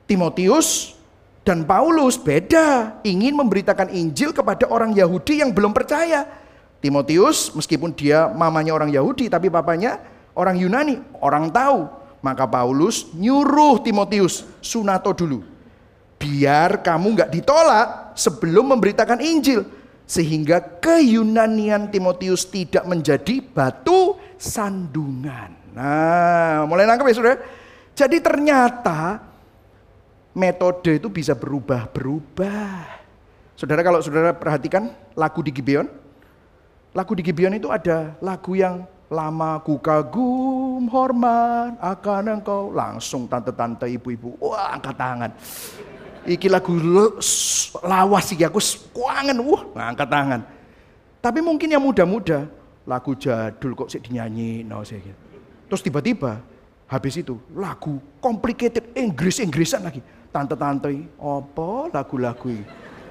[0.10, 0.98] Timotius
[1.46, 6.26] dan Paulus beda, ingin memberitakan Injil kepada orang Yahudi yang belum percaya.
[6.82, 10.02] Timotius meskipun dia mamanya orang Yahudi tapi papanya
[10.36, 11.88] orang Yunani, orang tahu.
[12.22, 15.42] Maka Paulus nyuruh Timotius sunato dulu.
[16.22, 19.66] Biar kamu nggak ditolak sebelum memberitakan Injil.
[20.06, 25.74] Sehingga keyunanian Timotius tidak menjadi batu sandungan.
[25.74, 27.40] Nah, mulai nangkep ya saudara?
[27.96, 29.24] Jadi ternyata
[30.36, 33.02] metode itu bisa berubah-berubah.
[33.56, 35.88] Saudara kalau saudara perhatikan lagu di Gibeon,
[36.92, 42.72] lagu di Gibeon itu ada lagu yang Lama ku kagum hormat akan engkau.
[42.72, 44.40] Langsung tante-tante ibu-ibu.
[44.40, 45.32] Wah angkat tangan.
[46.24, 46.72] Iki lagu
[47.84, 48.64] lawas sih aku
[48.96, 49.36] kuangan.
[49.44, 50.42] Wah angkat tangan.
[51.20, 52.48] Tapi mungkin yang muda-muda.
[52.82, 55.22] lagu jadul kok sih dinyanyi, no saya gitu.
[55.70, 56.42] Terus tiba-tiba
[56.90, 60.02] habis itu lagu complicated Inggris-Inggrisan lagi.
[60.34, 62.56] Tante-tante, apa lagu-lagu.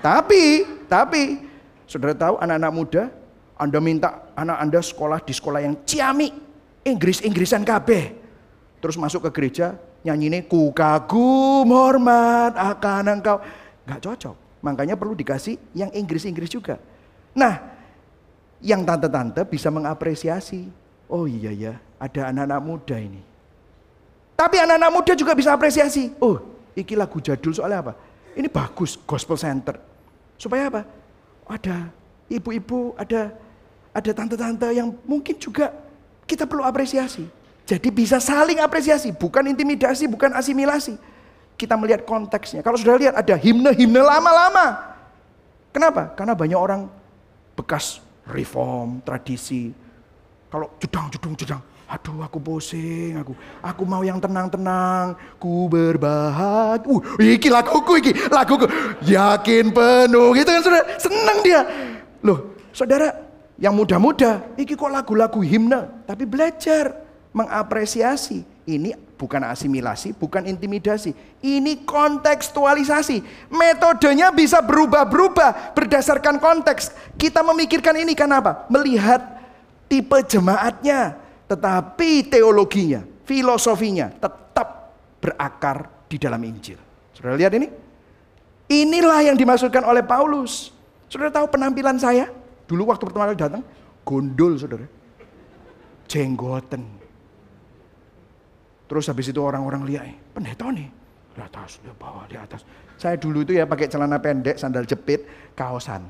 [0.00, 1.44] Tapi, tapi,
[1.84, 3.02] saudara tahu anak-anak muda,
[3.60, 6.32] Anda minta anak Anda sekolah di sekolah yang ciamik,
[6.80, 8.16] Inggris-Inggrisan kabeh.
[8.80, 13.44] Terus masuk ke gereja, nyanyi ini ku kagum hormat akan engkau.
[13.84, 14.64] Gak cocok.
[14.64, 16.80] Makanya perlu dikasih yang Inggris-Inggris juga.
[17.36, 17.60] Nah,
[18.64, 20.68] yang tante-tante bisa mengapresiasi.
[21.12, 23.20] Oh iya ya, ada anak-anak muda ini.
[24.40, 26.16] Tapi anak-anak muda juga bisa apresiasi.
[26.16, 26.40] Oh,
[26.72, 27.92] iki lagu jadul soalnya apa?
[28.32, 29.76] Ini bagus, gospel center.
[30.40, 30.88] Supaya apa?
[31.44, 31.92] Ada
[32.30, 33.34] ibu-ibu, ada
[33.90, 35.74] ada tante-tante yang mungkin juga
[36.26, 37.26] kita perlu apresiasi.
[37.66, 40.98] Jadi bisa saling apresiasi, bukan intimidasi, bukan asimilasi.
[41.54, 42.64] Kita melihat konteksnya.
[42.66, 44.90] Kalau sudah lihat ada himne-himne lama-lama.
[45.70, 46.10] Kenapa?
[46.18, 46.90] Karena banyak orang
[47.54, 49.70] bekas reform, tradisi.
[50.50, 51.62] Kalau jedang, jedung, jedang.
[51.90, 56.86] Aduh aku pusing, aku aku mau yang tenang-tenang, ku berbahagia.
[56.86, 58.66] Uh, iki laguku iki, laguku.
[59.02, 60.86] Yakin penuh gitu kan Saudara.
[61.02, 61.60] Senang dia.
[62.22, 63.29] Loh, Saudara,
[63.60, 66.96] yang muda-muda, iki kok lagu-lagu himne, tapi belajar
[67.36, 68.42] mengapresiasi.
[68.64, 71.12] Ini bukan asimilasi, bukan intimidasi.
[71.44, 73.20] Ini kontekstualisasi.
[73.52, 76.96] Metodenya bisa berubah-berubah berdasarkan konteks.
[77.20, 78.64] Kita memikirkan ini karena apa?
[78.72, 79.20] Melihat
[79.92, 86.80] tipe jemaatnya, tetapi teologinya, filosofinya tetap berakar di dalam Injil.
[87.12, 87.68] Saudara lihat ini?
[88.72, 90.72] Inilah yang dimaksudkan oleh Paulus.
[91.12, 92.39] Saudara tahu penampilan saya?
[92.70, 93.66] Dulu waktu pertama kali datang,
[94.06, 94.86] gondol saudara.
[96.06, 96.86] Jenggoten.
[98.86, 100.86] Terus habis itu orang-orang lihat, eh, pendeta nih.
[101.34, 102.62] Di atas, di bawah, di atas.
[102.94, 105.26] Saya dulu itu ya pakai celana pendek, sandal jepit,
[105.58, 106.06] kaosan.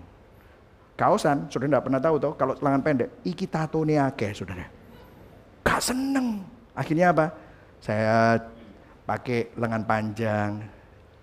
[1.01, 4.69] Kaosan, saudara tidak pernah tahu toh, kalau lengan pendek, iki tato akeh saudara.
[5.65, 6.45] Gak seneng.
[6.77, 7.33] Akhirnya apa?
[7.81, 8.37] Saya
[9.09, 10.61] pakai lengan panjang,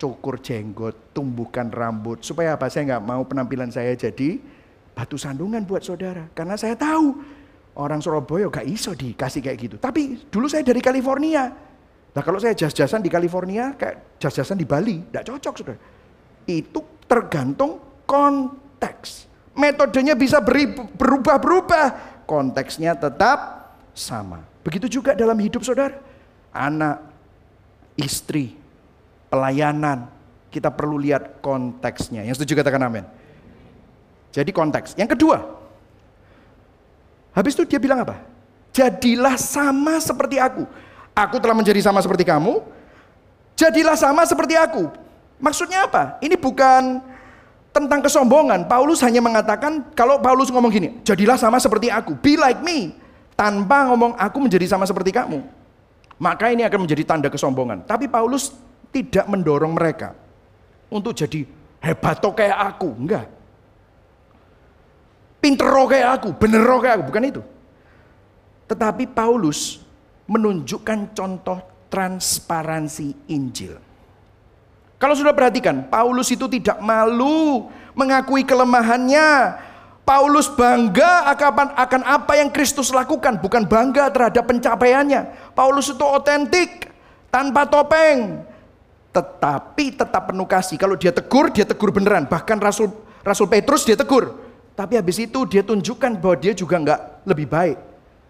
[0.02, 2.26] cukur jenggot, tumbuhkan rambut.
[2.26, 2.66] Supaya apa?
[2.66, 4.57] Saya nggak mau penampilan saya jadi
[4.98, 6.26] batu sandungan buat saudara.
[6.34, 7.14] Karena saya tahu
[7.78, 9.76] orang Surabaya gak iso dikasih kayak gitu.
[9.78, 11.54] Tapi dulu saya dari California.
[12.10, 15.78] Nah kalau saya jas-jasan di California, kayak jas-jasan di Bali, gak cocok saudara.
[16.50, 19.30] Itu tergantung konteks.
[19.54, 22.18] Metodenya bisa berubah-berubah.
[22.26, 24.42] Konteksnya tetap sama.
[24.66, 25.94] Begitu juga dalam hidup saudara.
[26.50, 27.06] Anak,
[27.94, 28.58] istri,
[29.30, 30.10] pelayanan.
[30.50, 32.26] Kita perlu lihat konteksnya.
[32.26, 33.17] Yang setuju katakan amin.
[34.32, 34.94] Jadi konteks.
[34.98, 35.38] Yang kedua.
[37.32, 38.18] Habis itu dia bilang apa?
[38.74, 40.66] Jadilah sama seperti aku.
[41.14, 42.62] Aku telah menjadi sama seperti kamu.
[43.58, 44.86] Jadilah sama seperti aku.
[45.38, 46.18] Maksudnya apa?
[46.22, 47.02] Ini bukan
[47.74, 48.66] tentang kesombongan.
[48.66, 52.94] Paulus hanya mengatakan kalau Paulus ngomong gini, jadilah sama seperti aku, be like me
[53.38, 55.42] tanpa ngomong aku menjadi sama seperti kamu.
[56.18, 57.86] Maka ini akan menjadi tanda kesombongan.
[57.86, 58.50] Tapi Paulus
[58.90, 60.18] tidak mendorong mereka
[60.90, 61.46] untuk jadi
[61.78, 63.37] hebat kayak aku, enggak.
[65.48, 67.42] Pinter kayak aku, bener kayak aku, bukan itu.
[68.68, 69.80] Tetapi Paulus
[70.28, 73.80] menunjukkan contoh transparansi Injil.
[75.00, 79.56] Kalau sudah perhatikan, Paulus itu tidak malu mengakui kelemahannya,
[80.04, 85.52] Paulus bangga akan, akan apa yang Kristus lakukan, bukan bangga terhadap pencapaiannya.
[85.56, 86.92] Paulus itu otentik,
[87.32, 88.44] tanpa topeng,
[89.16, 90.76] tetapi tetap penuh kasih.
[90.76, 92.28] Kalau dia tegur, dia tegur beneran.
[92.28, 92.92] Bahkan Rasul
[93.24, 94.47] Rasul Petrus dia tegur.
[94.78, 97.78] Tapi habis itu dia tunjukkan bahwa dia juga nggak lebih baik.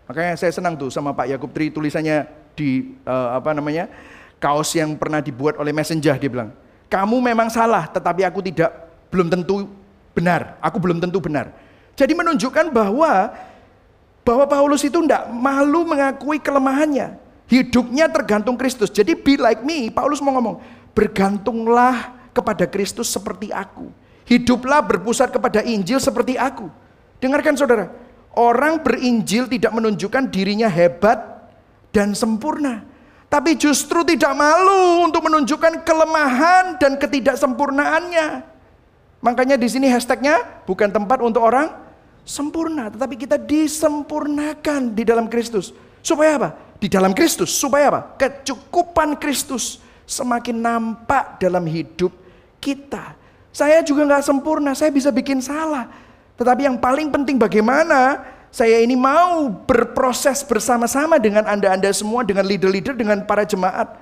[0.09, 2.25] Makanya saya senang tuh sama Pak Yakub Tri tulisannya
[2.57, 3.93] di uh, apa namanya
[4.41, 6.49] kaos yang pernah dibuat oleh Messenger dia bilang,
[6.89, 8.73] kamu memang salah, tetapi aku tidak
[9.13, 9.69] belum tentu
[10.17, 10.57] benar.
[10.65, 11.53] Aku belum tentu benar.
[11.93, 13.37] Jadi menunjukkan bahwa
[14.25, 17.21] bahwa Paulus itu tidak malu mengakui kelemahannya.
[17.45, 18.89] Hidupnya tergantung Kristus.
[18.89, 20.65] Jadi be like me, Paulus mau ngomong,
[20.97, 24.08] bergantunglah kepada Kristus seperti aku.
[24.29, 26.69] Hiduplah berpusat kepada Injil seperti aku.
[27.17, 27.89] Dengarkan saudara,
[28.37, 31.49] orang berinjil tidak menunjukkan dirinya hebat
[31.91, 32.85] dan sempurna.
[33.33, 38.57] Tapi justru tidak malu untuk menunjukkan kelemahan dan ketidaksempurnaannya.
[39.25, 41.73] Makanya di sini hashtagnya bukan tempat untuk orang
[42.29, 45.73] sempurna, tetapi kita disempurnakan di dalam Kristus.
[46.05, 46.49] Supaya apa?
[46.79, 48.01] Di dalam Kristus, supaya apa?
[48.17, 52.15] Kecukupan Kristus semakin nampak dalam hidup
[52.63, 53.18] kita.
[53.59, 55.91] Saya juga nggak sempurna, saya bisa bikin salah.
[56.39, 58.23] Tetapi yang paling penting bagaimana
[58.55, 63.99] saya ini mau berproses bersama-sama dengan Anda-Anda semua, dengan leader-leader, dengan para jemaat.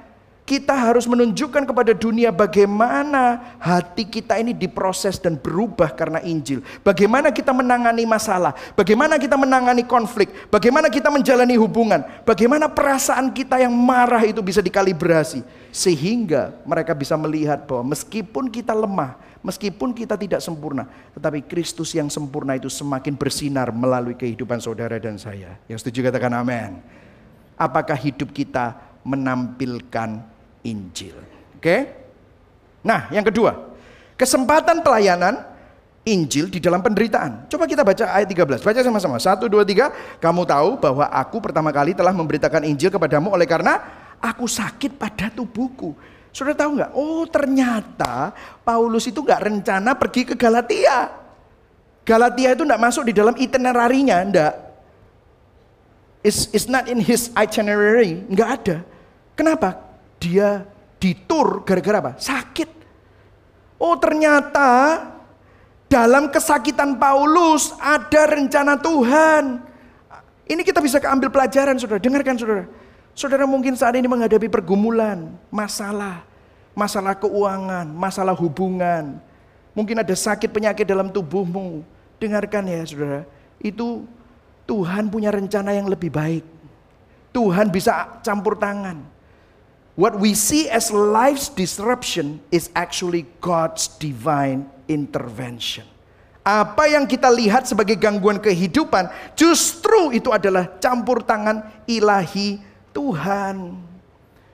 [0.46, 6.62] Kita harus menunjukkan kepada dunia bagaimana hati kita ini diproses dan berubah karena Injil.
[6.86, 13.58] Bagaimana kita menangani masalah, bagaimana kita menangani konflik, bagaimana kita menjalani hubungan, bagaimana perasaan kita
[13.58, 15.42] yang marah itu bisa dikalibrasi.
[15.74, 20.86] Sehingga mereka bisa melihat bahwa meskipun kita lemah, meskipun kita tidak sempurna,
[21.18, 25.58] tetapi Kristus yang sempurna itu semakin bersinar melalui kehidupan saudara dan saya.
[25.66, 26.78] Yang setuju katakan amin.
[27.58, 30.35] Apakah hidup kita menampilkan
[30.66, 31.14] Injil.
[31.54, 31.86] Oke?
[32.82, 33.74] Nah, yang kedua,
[34.18, 35.46] kesempatan pelayanan
[36.06, 37.50] Injil di dalam penderitaan.
[37.50, 38.62] Coba kita baca ayat 13.
[38.62, 39.18] Baca sama-sama.
[39.18, 39.90] Satu, dua, tiga.
[40.22, 43.82] Kamu tahu bahwa aku pertama kali telah memberitakan Injil kepadamu oleh karena
[44.22, 45.98] aku sakit pada tubuhku.
[46.30, 46.92] Sudah tahu nggak?
[46.92, 51.08] Oh ternyata Paulus itu nggak rencana pergi ke Galatia.
[52.06, 54.54] Galatia itu nggak masuk di dalam itinerarinya, enggak.
[56.22, 58.76] It's, it's not in his itinerary, nggak ada.
[59.34, 59.85] Kenapa?
[60.16, 60.64] Dia
[60.96, 62.12] ditur gara-gara apa?
[62.18, 62.70] Sakit.
[63.76, 65.02] Oh ternyata
[65.86, 69.62] dalam kesakitan Paulus ada rencana Tuhan.
[70.46, 71.98] Ini kita bisa keambil pelajaran saudara.
[71.98, 72.64] Dengarkan saudara.
[73.16, 76.22] Saudara mungkin saat ini menghadapi pergumulan, masalah.
[76.76, 79.16] Masalah keuangan, masalah hubungan.
[79.72, 81.80] Mungkin ada sakit penyakit dalam tubuhmu.
[82.20, 83.24] Dengarkan ya saudara.
[83.56, 84.04] Itu
[84.68, 86.44] Tuhan punya rencana yang lebih baik.
[87.32, 89.15] Tuhan bisa campur tangan.
[89.96, 95.88] What we see as life's disruption is actually God's divine intervention.
[96.44, 102.60] Apa yang kita lihat sebagai gangguan kehidupan, justru itu adalah campur tangan ilahi
[102.92, 103.72] Tuhan.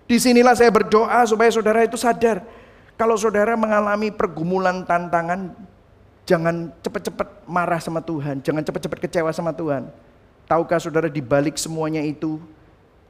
[0.06, 2.46] Di sinilah saya berdoa supaya saudara itu sadar.
[2.94, 5.58] Kalau saudara mengalami pergumulan tantangan,
[6.22, 9.90] jangan cepat-cepat marah sama Tuhan, jangan cepat-cepat kecewa sama Tuhan.
[10.46, 12.38] Tahukah saudara di balik semuanya itu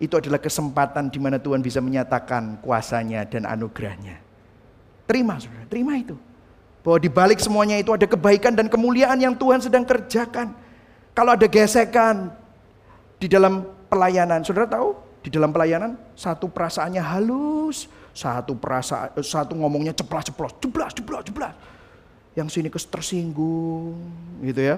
[0.01, 4.19] itu adalah kesempatan di mana Tuhan bisa menyatakan kuasanya dan anugerahnya.
[5.07, 6.17] Terima saudara, terima itu.
[6.83, 10.55] Bahwa di balik semuanya itu ada kebaikan dan kemuliaan yang Tuhan sedang kerjakan.
[11.13, 12.33] Kalau ada gesekan
[13.21, 19.95] di dalam pelayanan, saudara tahu di dalam pelayanan satu perasaannya halus, satu perasaan satu ngomongnya
[19.95, 21.55] ceplas-ceplos, jeblas, jeblas, jeblas.
[22.35, 24.01] Yang sini kes tersinggung,
[24.43, 24.77] gitu ya.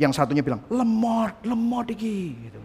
[0.00, 2.60] Yang satunya bilang lemot, lemot iki, gitu.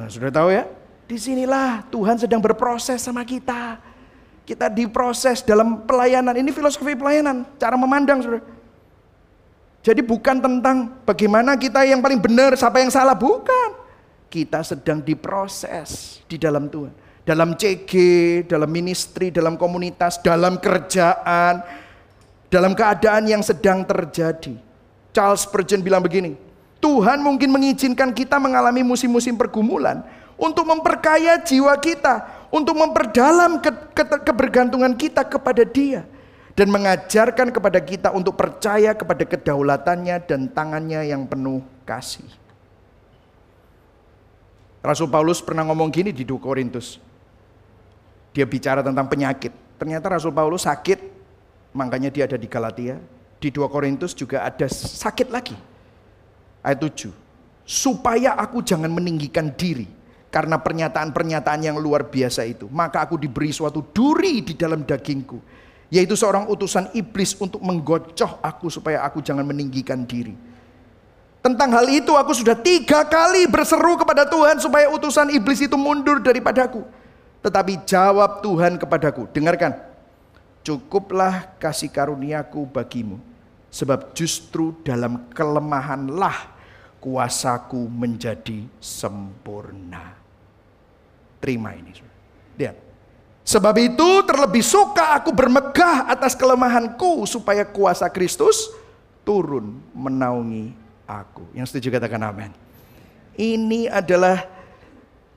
[0.00, 0.64] Nah, sudah tahu ya?
[1.04, 3.76] Di sinilah Tuhan sedang berproses sama kita.
[4.48, 6.32] Kita diproses dalam pelayanan.
[6.40, 8.40] Ini filosofi pelayanan, cara memandang saudara.
[9.84, 13.76] Jadi bukan tentang bagaimana kita yang paling benar, siapa yang salah, bukan.
[14.32, 16.96] Kita sedang diproses di dalam Tuhan.
[17.20, 17.92] Dalam CG,
[18.48, 21.60] dalam ministry, dalam komunitas, dalam kerjaan,
[22.48, 24.56] dalam keadaan yang sedang terjadi.
[25.12, 26.49] Charles Spurgeon bilang begini,
[26.80, 30.00] Tuhan mungkin mengizinkan kita mengalami musim-musim pergumulan
[30.40, 36.08] untuk memperkaya jiwa kita, untuk memperdalam ke, ke, kebergantungan kita kepada Dia
[36.56, 42.26] dan mengajarkan kepada kita untuk percaya kepada kedaulatannya dan tangannya yang penuh kasih.
[44.80, 46.96] Rasul Paulus pernah ngomong gini di 2 Korintus.
[48.32, 49.52] Dia bicara tentang penyakit.
[49.76, 51.04] Ternyata Rasul Paulus sakit,
[51.76, 52.96] makanya dia ada di Galatia.
[53.36, 55.69] Di 2 Korintus juga ada sakit lagi
[56.64, 57.12] ayat 7.
[57.64, 59.86] Supaya aku jangan meninggikan diri
[60.30, 62.66] karena pernyataan-pernyataan yang luar biasa itu.
[62.70, 65.38] Maka aku diberi suatu duri di dalam dagingku.
[65.90, 70.34] Yaitu seorang utusan iblis untuk menggocoh aku supaya aku jangan meninggikan diri.
[71.40, 76.22] Tentang hal itu aku sudah tiga kali berseru kepada Tuhan supaya utusan iblis itu mundur
[76.22, 76.84] daripadaku.
[77.40, 79.72] Tetapi jawab Tuhan kepadaku, dengarkan.
[80.60, 83.29] Cukuplah kasih karuniaku bagimu
[83.70, 86.58] Sebab justru dalam kelemahanlah
[86.98, 90.18] kuasaku menjadi sempurna.
[91.38, 91.94] Terima ini.
[92.58, 92.76] Lihat.
[93.46, 98.68] Sebab itu terlebih suka aku bermegah atas kelemahanku supaya kuasa Kristus
[99.24, 100.76] turun menaungi
[101.08, 101.48] aku.
[101.56, 102.52] Yang setuju katakan amin.
[103.34, 104.44] Ini adalah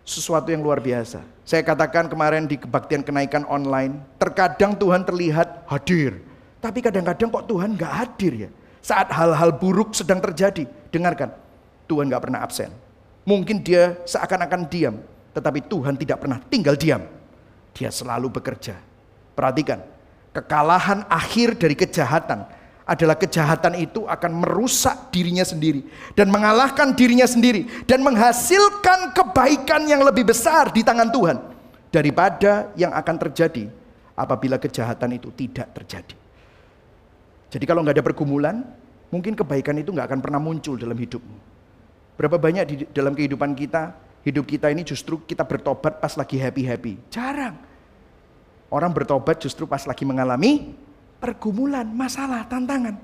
[0.03, 1.23] sesuatu yang luar biasa.
[1.47, 6.19] Saya katakan kemarin di kebaktian kenaikan online, terkadang Tuhan terlihat hadir
[6.63, 8.49] tapi kadang-kadang kok Tuhan nggak hadir ya.
[8.79, 10.63] Saat hal-hal buruk sedang terjadi,
[10.95, 11.35] dengarkan.
[11.91, 12.71] Tuhan nggak pernah absen.
[13.27, 14.95] Mungkin dia seakan-akan diam,
[15.35, 17.03] tetapi Tuhan tidak pernah tinggal diam.
[17.75, 18.79] Dia selalu bekerja.
[19.35, 19.83] Perhatikan,
[20.31, 22.47] kekalahan akhir dari kejahatan
[22.87, 25.83] adalah kejahatan itu akan merusak dirinya sendiri
[26.15, 31.37] dan mengalahkan dirinya sendiri dan menghasilkan kebaikan yang lebih besar di tangan Tuhan
[31.91, 33.67] daripada yang akan terjadi
[34.15, 36.22] apabila kejahatan itu tidak terjadi.
[37.53, 38.65] Jadi kalau nggak ada pergumulan,
[39.13, 41.37] mungkin kebaikan itu nggak akan pernah muncul dalam hidupmu.
[42.17, 43.93] Berapa banyak di dalam kehidupan kita,
[44.25, 47.13] hidup kita ini justru kita bertobat pas lagi happy-happy.
[47.13, 47.53] Jarang.
[48.73, 50.73] Orang bertobat justru pas lagi mengalami
[51.21, 52.97] pergumulan, masalah, tantangan.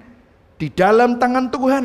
[0.57, 1.83] Di dalam tangan Tuhan,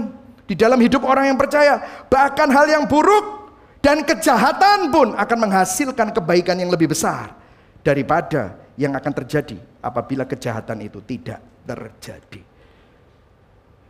[0.48, 3.52] di dalam hidup orang yang percaya, bahkan hal yang buruk
[3.84, 7.36] dan kejahatan pun akan menghasilkan kebaikan yang lebih besar
[7.84, 12.53] daripada yang akan terjadi apabila kejahatan itu tidak terjadi.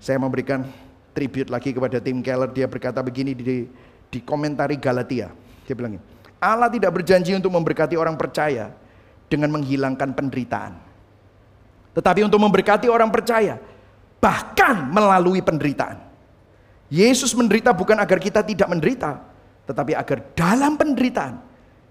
[0.04, 0.68] Saya memberikan
[1.16, 3.64] tribute lagi kepada Tim Keller, dia berkata begini di,
[4.12, 5.32] di komentari Galatia.
[5.64, 6.02] Dia bilang ini,
[6.36, 8.68] Allah tidak berjanji untuk memberkati orang percaya
[9.32, 10.76] dengan menghilangkan penderitaan.
[11.96, 13.56] Tetapi untuk memberkati orang percaya,
[14.20, 15.96] bahkan melalui penderitaan.
[16.92, 19.24] Yesus menderita bukan agar kita tidak menderita,
[19.64, 21.40] tetapi agar dalam penderitaan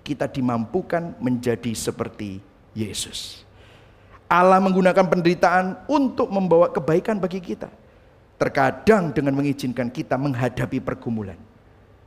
[0.05, 2.37] kita dimampukan menjadi seperti
[2.77, 3.41] Yesus.
[4.29, 7.81] Allah menggunakan penderitaan untuk membawa kebaikan bagi kita.
[8.43, 11.39] Terkadang dengan mengizinkan kita menghadapi pergumulan.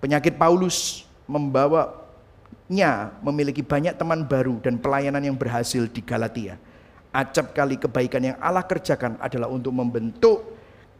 [0.04, 6.60] Penyakit Paulus membawanya memiliki banyak teman baru dan pelayanan yang berhasil di Galatia.
[7.08, 10.44] Acap kali kebaikan yang Allah kerjakan adalah untuk membentuk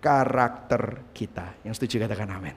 [0.00, 1.60] karakter kita.
[1.68, 2.56] Yang setuju katakan amin.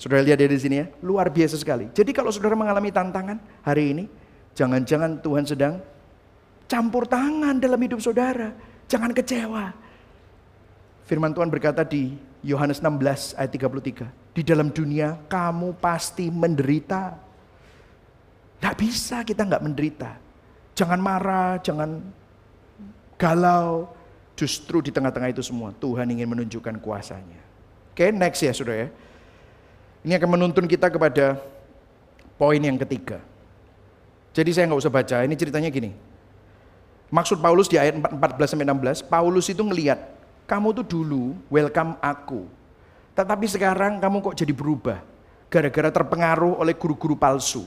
[0.00, 1.92] Saudara lihat dari sini ya, luar biasa sekali.
[1.92, 4.04] Jadi kalau saudara mengalami tantangan hari ini,
[4.56, 5.76] jangan-jangan Tuhan sedang
[6.64, 8.56] campur tangan dalam hidup saudara.
[8.88, 9.89] Jangan kecewa.
[11.10, 12.14] Firman Tuhan berkata di
[12.46, 14.06] Yohanes 16 ayat 33.
[14.30, 17.18] Di dalam dunia kamu pasti menderita.
[18.62, 20.14] Tidak bisa kita nggak menderita.
[20.78, 21.98] Jangan marah, jangan
[23.18, 23.90] galau.
[24.38, 27.42] Justru di tengah-tengah itu semua Tuhan ingin menunjukkan kuasanya.
[27.90, 28.88] Oke, okay, next ya saudara ya.
[30.06, 31.42] Ini akan menuntun kita kepada
[32.38, 33.18] poin yang ketiga.
[34.30, 35.90] Jadi saya nggak usah baca, ini ceritanya gini.
[37.10, 40.19] Maksud Paulus di ayat 14 sampai 16, Paulus itu ngelihat,
[40.50, 42.50] kamu tuh dulu welcome aku.
[43.14, 44.98] Tetapi sekarang kamu kok jadi berubah.
[45.46, 47.62] Gara-gara terpengaruh oleh guru-guru palsu.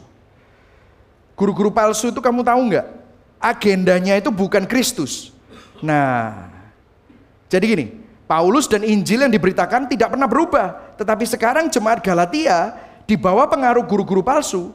[1.40, 2.88] Guru-guru palsu itu kamu tahu nggak?
[3.40, 5.32] Agendanya itu bukan Kristus.
[5.80, 6.52] Nah,
[7.48, 7.86] jadi gini,
[8.28, 10.96] Paulus dan Injil yang diberitakan tidak pernah berubah.
[11.00, 12.76] Tetapi sekarang jemaat Galatia
[13.08, 14.72] di bawah pengaruh guru-guru palsu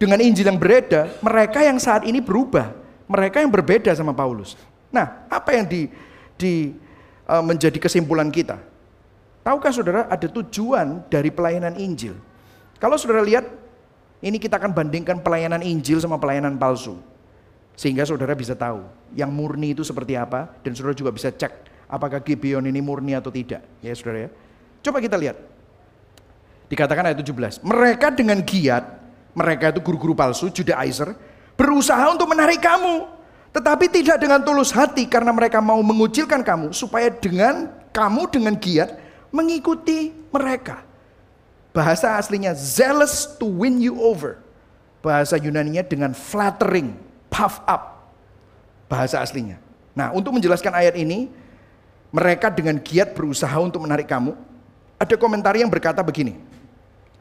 [0.00, 2.72] dengan Injil yang berbeda, mereka yang saat ini berubah,
[3.04, 4.56] mereka yang berbeda sama Paulus.
[4.88, 5.92] Nah, apa yang di,
[6.40, 6.72] di
[7.38, 8.58] menjadi kesimpulan kita?
[9.46, 12.18] Tahukah saudara ada tujuan dari pelayanan Injil?
[12.82, 13.46] Kalau saudara lihat,
[14.20, 16.98] ini kita akan bandingkan pelayanan Injil sama pelayanan palsu.
[17.78, 18.84] Sehingga saudara bisa tahu
[19.16, 23.34] yang murni itu seperti apa dan saudara juga bisa cek apakah Gibeon ini murni atau
[23.34, 23.66] tidak.
[23.80, 24.30] Ya saudara ya.
[24.80, 25.36] Coba kita lihat.
[26.70, 27.66] Dikatakan ayat 17.
[27.66, 28.84] Mereka dengan giat,
[29.34, 31.18] mereka itu guru-guru palsu, Judaizer,
[31.58, 33.19] berusaha untuk menarik kamu.
[33.50, 36.70] Tetapi tidak dengan tulus hati karena mereka mau mengucilkan kamu.
[36.70, 38.94] Supaya dengan kamu dengan giat
[39.34, 40.86] mengikuti mereka.
[41.70, 44.38] Bahasa aslinya zealous to win you over.
[45.00, 46.94] Bahasa Yunaninya dengan flattering,
[47.30, 48.12] puff up.
[48.90, 49.58] Bahasa aslinya.
[49.94, 51.30] Nah untuk menjelaskan ayat ini,
[52.10, 54.34] mereka dengan giat berusaha untuk menarik kamu.
[54.98, 56.36] Ada komentar yang berkata begini.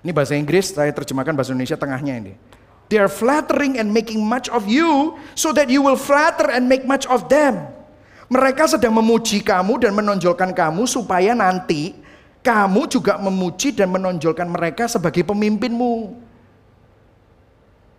[0.01, 2.34] Ini bahasa Inggris, saya terjemahkan bahasa Indonesia tengahnya ini.
[2.89, 6.89] They are flattering and making much of you so that you will flatter and make
[6.89, 7.69] much of them.
[8.29, 11.93] Mereka sedang memuji kamu dan menonjolkan kamu supaya nanti
[12.41, 16.17] kamu juga memuji dan menonjolkan mereka sebagai pemimpinmu.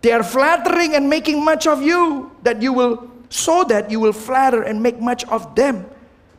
[0.03, 4.15] They are flattering and making much of you that you will so that you will
[4.15, 5.87] flatter and make much of them.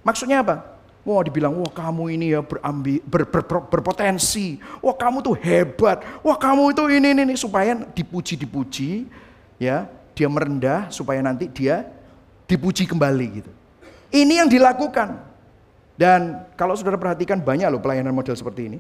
[0.05, 0.72] Maksudnya apa?
[1.03, 4.63] Wah dibilang, wah kamu ini ya berambi, ber, ber, ber, berpotensi.
[4.79, 5.99] Wah kamu tuh hebat.
[6.23, 7.35] Wah kamu itu ini, ini, ini.
[7.35, 9.11] Supaya dipuji-dipuji.
[9.59, 11.91] ya Dia merendah supaya nanti dia
[12.47, 13.51] dipuji kembali gitu.
[14.15, 15.19] Ini yang dilakukan.
[15.99, 18.79] Dan kalau saudara perhatikan banyak loh pelayanan model seperti ini.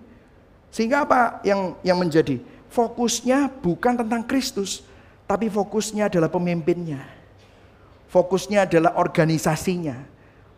[0.70, 2.38] Sehingga apa yang yang menjadi
[2.70, 4.86] fokusnya bukan tentang Kristus.
[5.26, 7.02] Tapi fokusnya adalah pemimpinnya.
[8.14, 10.12] Fokusnya adalah organisasinya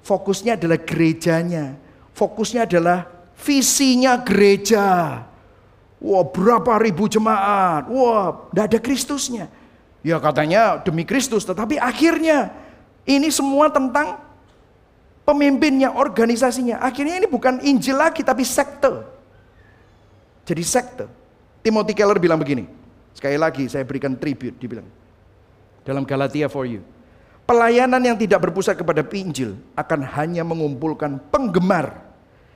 [0.05, 1.81] Fokusnya adalah gerejanya.
[2.13, 3.09] Fokusnya adalah
[3.41, 4.85] visinya gereja.
[5.97, 7.89] Wah berapa ribu jemaat.
[7.89, 9.45] Wah tidak ada Kristusnya.
[10.05, 11.49] Ya katanya demi Kristus.
[11.49, 12.53] Tetapi akhirnya
[13.09, 14.21] ini semua tentang
[15.25, 16.85] pemimpinnya, organisasinya.
[16.85, 19.01] Akhirnya ini bukan Injil lagi tapi sekte.
[20.45, 21.09] Jadi sekte.
[21.65, 22.69] Timothy Keller bilang begini.
[23.17, 24.61] Sekali lagi saya berikan tribute.
[24.61, 24.85] Dibilang.
[25.81, 26.85] Dalam Galatia for you.
[27.45, 32.01] Pelayanan yang tidak berpusat kepada Injil akan hanya mengumpulkan penggemar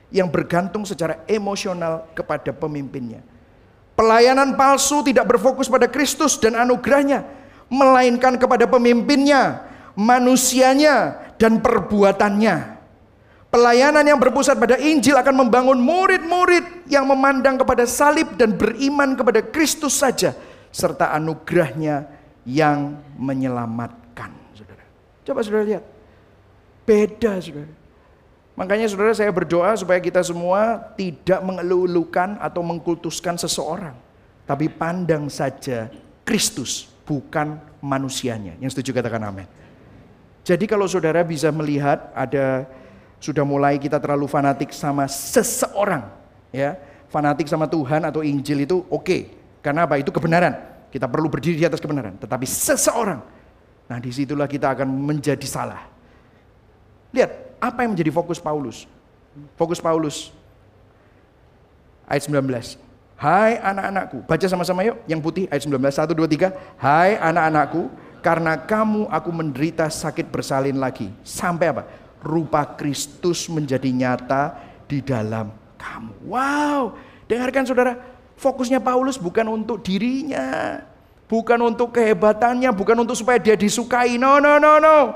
[0.09, 3.21] yang bergantung secara emosional kepada pemimpinnya.
[3.93, 7.21] Pelayanan palsu tidak berfokus pada Kristus dan anugerahnya,
[7.69, 9.61] melainkan kepada pemimpinnya,
[9.93, 12.81] manusianya, dan perbuatannya.
[13.53, 19.45] Pelayanan yang berpusat pada Injil akan membangun murid-murid yang memandang kepada salib dan beriman kepada
[19.45, 20.33] Kristus saja,
[20.73, 22.09] serta anugerahnya
[22.41, 24.08] yang menyelamatkan.
[25.29, 25.85] Coba saudara lihat.
[26.89, 27.69] Beda saudara.
[28.57, 33.93] Makanya saudara saya berdoa supaya kita semua tidak mengeluh-elukan atau mengkultuskan seseorang.
[34.49, 35.93] Tapi pandang saja
[36.25, 38.57] Kristus, bukan manusianya.
[38.57, 39.45] Yang setuju katakan amin.
[40.41, 42.65] Jadi kalau saudara bisa melihat ada
[43.21, 46.09] sudah mulai kita terlalu fanatik sama seseorang.
[46.49, 46.73] ya
[47.13, 49.05] Fanatik sama Tuhan atau Injil itu oke.
[49.05, 49.21] Okay.
[49.61, 50.01] Karena apa?
[50.01, 50.57] Itu kebenaran.
[50.89, 52.17] Kita perlu berdiri di atas kebenaran.
[52.17, 53.21] Tetapi seseorang,
[53.89, 55.89] nah di situlah kita akan menjadi salah.
[57.09, 58.85] Lihat, apa yang menjadi fokus Paulus?
[59.57, 60.29] Fokus Paulus.
[62.05, 62.77] Ayat 19.
[63.19, 66.55] Hai anak-anakku, baca sama-sama yuk yang putih ayat 19, 1, 2, 3.
[66.79, 67.91] Hai anak-anakku,
[68.23, 71.11] karena kamu aku menderita sakit bersalin lagi.
[71.19, 71.83] Sampai apa?
[72.23, 74.55] Rupa Kristus menjadi nyata
[74.87, 76.31] di dalam kamu.
[76.31, 76.95] Wow,
[77.27, 77.99] dengarkan saudara,
[78.39, 80.79] fokusnya Paulus bukan untuk dirinya.
[81.29, 84.17] Bukan untuk kehebatannya, bukan untuk supaya dia disukai.
[84.17, 85.13] No, no, no, no.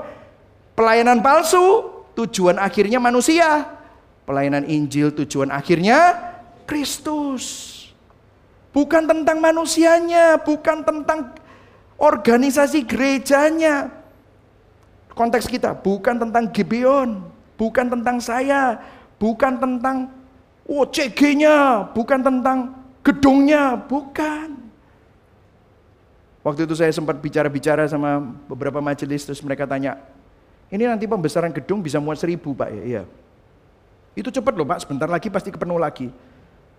[0.78, 3.66] Pelayanan palsu, tujuan akhirnya manusia.
[4.22, 6.14] Pelayanan Injil tujuan akhirnya
[6.70, 7.74] Kristus.
[8.70, 11.34] Bukan tentang manusianya, bukan tentang
[11.98, 13.90] organisasi gerejanya.
[15.14, 17.22] Konteks kita bukan tentang Gibeon,
[17.54, 18.82] bukan tentang saya,
[19.18, 20.10] bukan tentang
[20.66, 22.58] OCG-nya, bukan tentang
[23.04, 24.63] gedungnya, bukan.
[26.44, 29.96] Waktu itu saya sempat bicara-bicara sama beberapa majelis, terus mereka tanya,
[30.68, 32.82] ini nanti pembesaran gedung bisa muat seribu Pak ya.
[32.84, 33.02] Iya.
[34.12, 36.12] Itu cepat loh Pak, sebentar lagi pasti kepenuh lagi.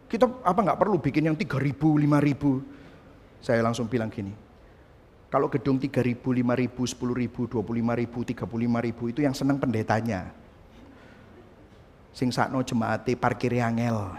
[0.06, 2.62] Kita apa nggak perlu bikin yang tiga ribu, lima ribu.
[3.42, 4.38] Saya langsung bilang gini,
[5.34, 8.86] kalau gedung tiga ribu, lima ribu, sepuluh ribu, dua puluh lima ribu, tiga puluh lima
[8.86, 10.30] ribu itu yang senang pendetanya.
[12.14, 14.14] Sing sakno jemaati parkir angel.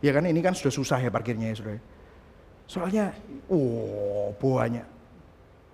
[0.00, 1.76] Ya kan ini kan sudah susah ya parkirnya ya sudah.
[2.70, 3.10] Soalnya,
[3.50, 4.86] oh banyak.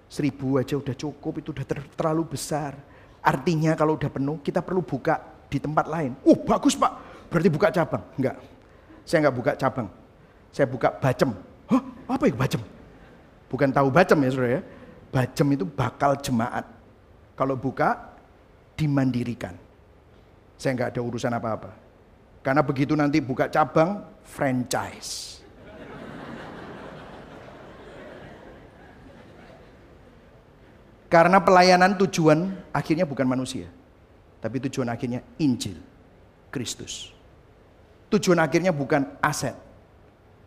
[0.09, 2.73] Seribu aja udah cukup, itu udah ter terlalu besar.
[3.21, 5.21] Artinya kalau udah penuh, kita perlu buka
[5.53, 6.17] di tempat lain.
[6.25, 6.97] Uh bagus pak,
[7.29, 8.01] berarti buka cabang.
[8.17, 8.41] Enggak,
[9.05, 9.89] saya enggak buka cabang.
[10.49, 11.37] Saya buka bacem.
[11.69, 12.63] Hah, apa itu bacem?
[13.53, 14.63] Bukan tahu bacem ya saudara ya.
[15.13, 16.65] Bacem itu bakal jemaat.
[17.37, 18.17] Kalau buka,
[18.73, 19.53] dimandirikan.
[20.57, 21.77] Saya enggak ada urusan apa-apa.
[22.41, 25.36] Karena begitu nanti buka cabang, franchise.
[31.07, 33.71] Karena pelayanan tujuan akhirnya bukan manusia.
[34.43, 35.79] Tapi tujuan akhirnya Injil.
[36.51, 37.13] Kristus.
[38.11, 39.55] Tujuan akhirnya bukan aset.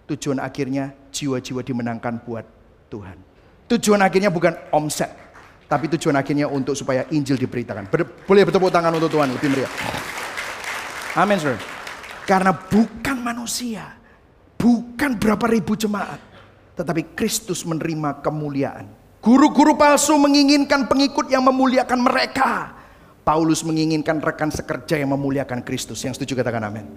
[0.09, 2.43] Tujuan akhirnya jiwa-jiwa dimenangkan buat
[2.89, 3.17] Tuhan.
[3.69, 5.13] Tujuan akhirnya bukan omset.
[5.69, 7.93] Tapi tujuan akhirnya untuk supaya Injil diberitakan.
[8.25, 9.69] boleh bertepuk tangan untuk Tuhan lebih meriah.
[11.13, 11.53] Amin, sir.
[12.25, 13.85] Karena bukan manusia.
[14.57, 16.17] Bukan berapa ribu jemaat.
[16.73, 22.71] Tetapi Kristus menerima kemuliaan Guru-guru palsu menginginkan pengikut yang memuliakan mereka.
[23.27, 25.99] Paulus menginginkan rekan sekerja yang memuliakan Kristus.
[26.07, 26.87] Yang setuju katakan amin.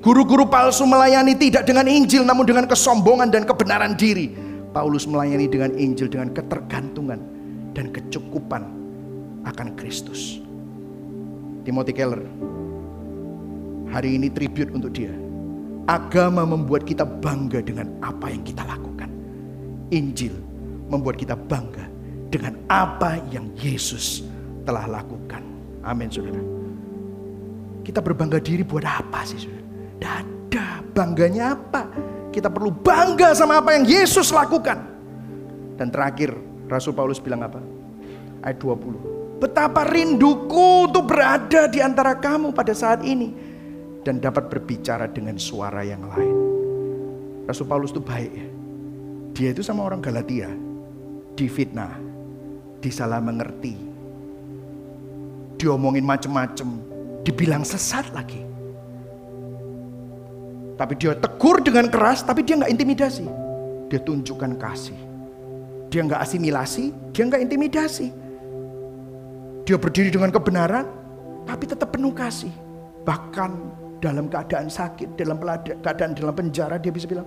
[0.00, 4.32] Guru-guru palsu melayani tidak dengan Injil namun dengan kesombongan dan kebenaran diri.
[4.72, 7.20] Paulus melayani dengan Injil dengan ketergantungan
[7.76, 8.62] dan kecukupan
[9.44, 10.40] akan Kristus.
[11.68, 12.24] Timothy Keller.
[13.92, 15.12] Hari ini tribute untuk dia.
[15.86, 19.12] Agama membuat kita bangga dengan apa yang kita lakukan.
[19.92, 20.45] Injil
[20.86, 21.86] membuat kita bangga
[22.30, 24.26] dengan apa yang Yesus
[24.66, 25.42] telah lakukan.
[25.86, 26.42] Amin saudara.
[27.86, 29.62] Kita berbangga diri buat apa sih saudara?
[29.96, 30.66] Tidak ada.
[30.90, 31.86] Bangganya apa?
[32.34, 34.76] Kita perlu bangga sama apa yang Yesus lakukan.
[35.78, 36.34] Dan terakhir
[36.66, 37.62] Rasul Paulus bilang apa?
[38.42, 39.38] Ayat 20.
[39.38, 43.32] Betapa rinduku untuk berada di antara kamu pada saat ini.
[44.02, 46.36] Dan dapat berbicara dengan suara yang lain.
[47.46, 48.46] Rasul Paulus itu baik ya.
[49.36, 50.50] Dia itu sama orang Galatia
[51.36, 51.92] difitnah,
[52.80, 53.76] disalah mengerti,
[55.60, 56.80] diomongin macem-macem,
[57.22, 58.40] dibilang sesat lagi.
[60.76, 63.24] Tapi dia tegur dengan keras, tapi dia nggak intimidasi.
[63.88, 64.98] Dia tunjukkan kasih.
[65.88, 68.08] Dia nggak asimilasi, dia nggak intimidasi.
[69.64, 70.84] Dia berdiri dengan kebenaran,
[71.48, 72.52] tapi tetap penuh kasih.
[73.08, 73.50] Bahkan
[74.04, 75.40] dalam keadaan sakit, dalam
[75.80, 77.24] keadaan dalam penjara, dia bisa bilang,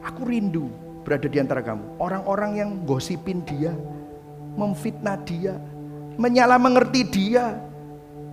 [0.00, 2.02] aku rindu berada di antara kamu.
[2.02, 3.70] Orang-orang yang gosipin dia,
[4.58, 5.54] memfitnah dia,
[6.18, 7.62] menyala mengerti dia,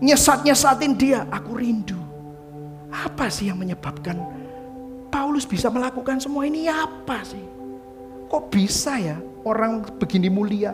[0.01, 1.29] nyesat-nyesatin dia.
[1.29, 2.01] Aku rindu.
[2.89, 4.17] Apa sih yang menyebabkan
[5.13, 6.65] Paulus bisa melakukan semua ini?
[6.65, 7.45] Apa sih?
[8.33, 10.73] Kok bisa ya orang begini mulia?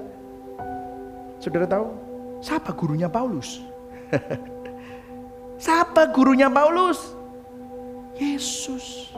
[1.44, 1.92] Saudara tahu?
[2.40, 3.60] Siapa gurunya Paulus?
[5.64, 7.20] Siapa gurunya Paulus?
[8.16, 9.12] Yesus.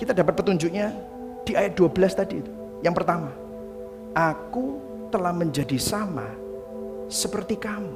[0.00, 1.09] Kita dapat petunjuknya
[1.44, 2.52] di ayat 12 tadi itu.
[2.80, 3.30] Yang pertama,
[4.16, 4.80] aku
[5.12, 6.26] telah menjadi sama
[7.10, 7.92] seperti kamu.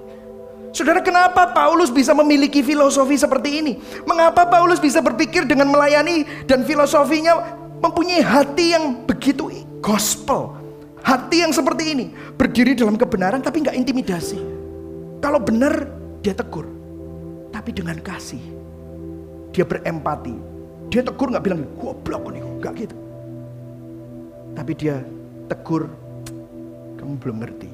[0.74, 3.72] Saudara, kenapa Paulus bisa memiliki filosofi seperti ini?
[4.10, 10.58] Mengapa Paulus bisa berpikir dengan melayani dan filosofinya mempunyai hati yang begitu gospel?
[11.04, 14.40] Hati yang seperti ini, berdiri dalam kebenaran tapi nggak intimidasi.
[15.22, 15.86] Kalau benar,
[16.24, 16.66] dia tegur.
[17.54, 18.42] Tapi dengan kasih.
[19.54, 20.34] Dia berempati.
[20.90, 23.03] Dia tegur nggak bilang, goblok nih, nggak gitu.
[24.54, 25.02] Tapi dia
[25.50, 25.90] tegur,
[26.96, 27.70] kamu belum ngerti.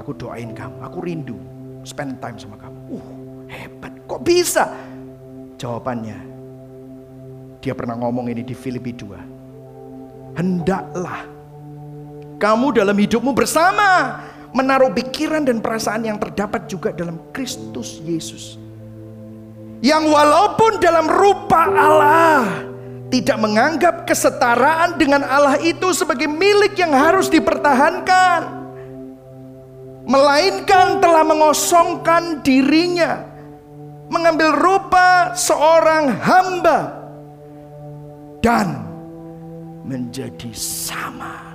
[0.00, 1.36] Aku doain kamu, aku rindu
[1.82, 2.78] spend time sama kamu.
[2.92, 3.08] Uh,
[3.48, 3.92] hebat.
[4.06, 4.68] Kok bisa?
[5.56, 6.18] Jawabannya,
[7.62, 10.36] dia pernah ngomong ini di Filipi 2.
[10.36, 11.28] Hendaklah
[12.40, 14.18] kamu dalam hidupmu bersama
[14.50, 18.58] menaruh pikiran dan perasaan yang terdapat juga dalam Kristus Yesus.
[19.82, 22.71] Yang walaupun dalam rupa Allah
[23.12, 28.64] tidak menganggap kesetaraan dengan Allah itu sebagai milik yang harus dipertahankan.
[30.08, 33.20] Melainkan telah mengosongkan dirinya,
[34.08, 36.78] mengambil rupa seorang hamba,
[38.40, 38.80] dan
[39.84, 41.52] menjadi sama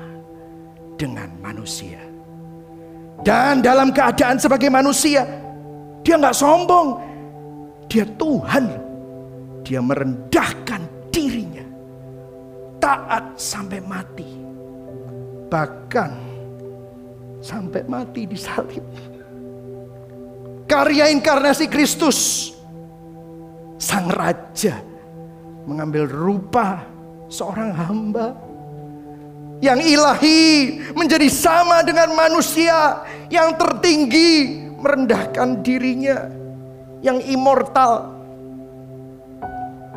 [0.95, 1.99] dengan manusia.
[3.25, 5.25] Dan dalam keadaan sebagai manusia,
[6.05, 7.01] dia nggak sombong,
[7.89, 8.69] dia Tuhan,
[9.65, 11.46] dia merendahkan dirinya,
[12.77, 14.29] taat sampai mati,
[15.49, 16.13] bahkan
[17.41, 18.85] sampai mati di salib.
[20.67, 22.51] Karya inkarnasi Kristus,
[23.79, 24.83] Sang Raja
[25.63, 26.83] mengambil rupa
[27.31, 28.35] seorang hamba
[29.63, 36.29] yang ilahi menjadi sama dengan manusia yang tertinggi merendahkan dirinya
[36.99, 38.13] yang immortal.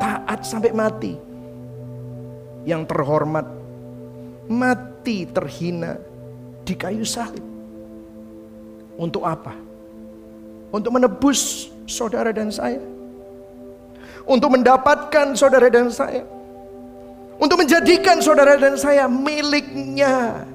[0.01, 1.30] Taat sampai mati
[2.67, 3.45] yang terhormat
[4.49, 5.97] mati terhina
[6.65, 7.43] di kayu salib.
[8.99, 9.55] Untuk apa?
[10.69, 12.79] Untuk menebus saudara dan saya.
[14.27, 16.21] Untuk mendapatkan saudara dan saya.
[17.41, 20.45] Untuk menjadikan saudara dan saya miliknya.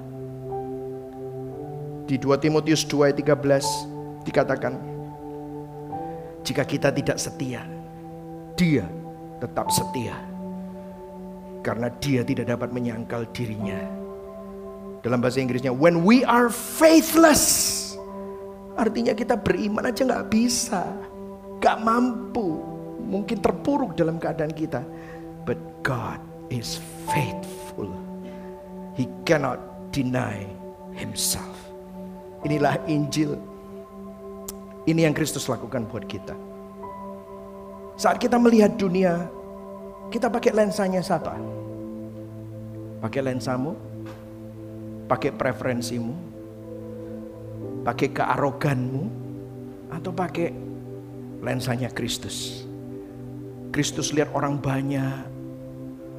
[2.07, 4.79] Di 2 Timotius 2 ayat 13 dikatakan,
[6.47, 7.67] jika kita tidak setia,
[8.55, 8.87] dia
[9.43, 10.36] tetap setia.
[11.67, 14.07] Karena dia tidak dapat menyangkal dirinya
[15.03, 17.75] dalam bahasa Inggrisnya, when we are faithless.
[18.77, 20.85] Artinya kita beriman aja nggak bisa,
[21.63, 22.61] nggak mampu,
[23.07, 24.83] mungkin terpuruk dalam keadaan kita.
[25.47, 25.57] But
[25.87, 26.19] God
[26.51, 27.89] is faithful.
[28.99, 29.63] He cannot
[29.95, 30.43] deny
[30.93, 31.55] himself.
[32.43, 33.39] Inilah Injil.
[34.91, 36.35] Ini yang Kristus lakukan buat kita.
[37.97, 39.31] Saat kita melihat dunia,
[40.11, 41.35] kita pakai lensanya siapa?
[43.03, 43.75] Pakai lensamu,
[45.07, 46.15] pakai preferensimu,
[47.87, 49.05] pakai kearoganmu,
[49.93, 50.51] atau pakai
[51.43, 52.67] lensanya Kristus.
[53.71, 55.29] Kristus lihat orang banyak,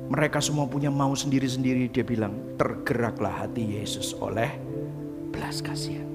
[0.07, 1.91] mereka semua punya mau sendiri-sendiri.
[1.91, 4.47] Dia bilang, tergeraklah hati Yesus oleh
[5.33, 6.07] belas kasihan.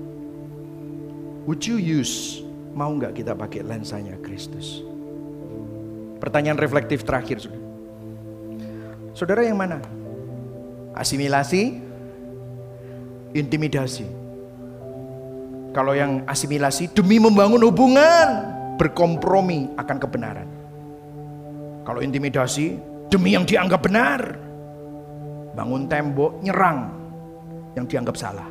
[1.44, 4.86] Would you use, mau nggak kita pakai lensanya Kristus?
[6.22, 7.42] Pertanyaan reflektif terakhir,
[9.16, 9.44] saudara.
[9.44, 9.78] Yang mana?
[10.92, 11.80] Asimilasi
[13.32, 14.04] intimidasi.
[15.72, 18.28] Kalau yang asimilasi demi membangun hubungan,
[18.76, 20.48] berkompromi akan kebenaran.
[21.88, 22.76] Kalau intimidasi
[23.08, 24.36] demi yang dianggap benar,
[25.56, 26.92] bangun tembok, nyerang
[27.72, 28.48] yang dianggap salah.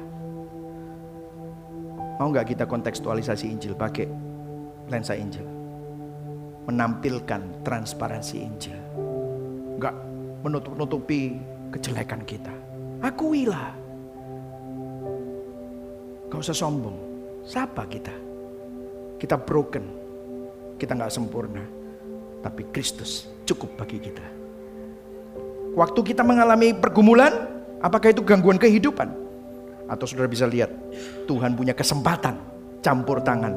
[2.17, 4.09] Mau nggak kita kontekstualisasi Injil pakai
[4.89, 5.45] lensa Injil?
[6.65, 8.77] Menampilkan transparansi Injil.
[9.77, 9.95] Enggak
[10.41, 11.37] menutup-nutupi
[11.71, 12.53] kejelekan kita.
[13.01, 13.81] Akuilah
[16.31, 16.95] Gak usah sombong.
[17.43, 18.15] Siapa kita?
[19.19, 19.83] Kita broken.
[20.79, 21.59] Kita nggak sempurna.
[22.39, 24.23] Tapi Kristus cukup bagi kita.
[25.75, 27.51] Waktu kita mengalami pergumulan,
[27.83, 29.11] apakah itu gangguan kehidupan?
[29.91, 30.71] Atau saudara bisa lihat,
[31.27, 32.39] Tuhan punya kesempatan
[32.79, 33.51] campur tangan.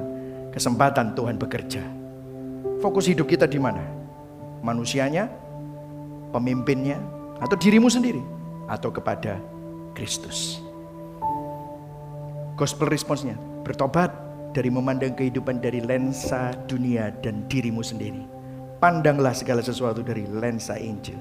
[0.50, 1.82] Kesempatan Tuhan bekerja.
[2.82, 3.86] Fokus hidup kita di mana?
[4.66, 5.30] Manusianya,
[6.34, 6.98] pemimpinnya,
[7.38, 8.18] atau dirimu sendiri?
[8.66, 9.38] Atau kepada
[9.94, 10.58] Kristus.
[12.58, 14.10] Gospel responsnya, bertobat
[14.50, 18.26] dari memandang kehidupan dari lensa dunia dan dirimu sendiri.
[18.82, 21.18] Pandanglah segala sesuatu dari lensa Injil.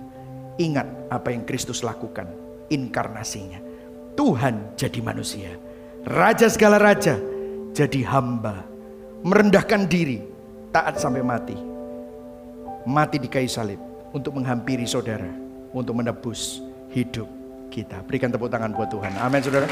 [0.57, 2.29] Ingat apa yang Kristus lakukan,
[2.69, 3.61] inkarnasinya.
[4.13, 5.57] Tuhan jadi manusia.
[6.05, 7.17] Raja segala raja
[7.73, 8.61] jadi hamba.
[9.25, 10.21] Merendahkan diri,
[10.69, 11.57] taat sampai mati.
[12.83, 15.27] Mati di kayu salib untuk menghampiri saudara,
[15.73, 16.61] untuk menebus
[16.93, 17.25] hidup
[17.73, 18.05] kita.
[18.05, 19.17] Berikan tepuk tangan buat Tuhan.
[19.17, 19.65] Amin saudara.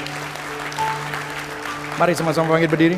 [2.02, 2.98] Mari sama-sama bangkit berdiri.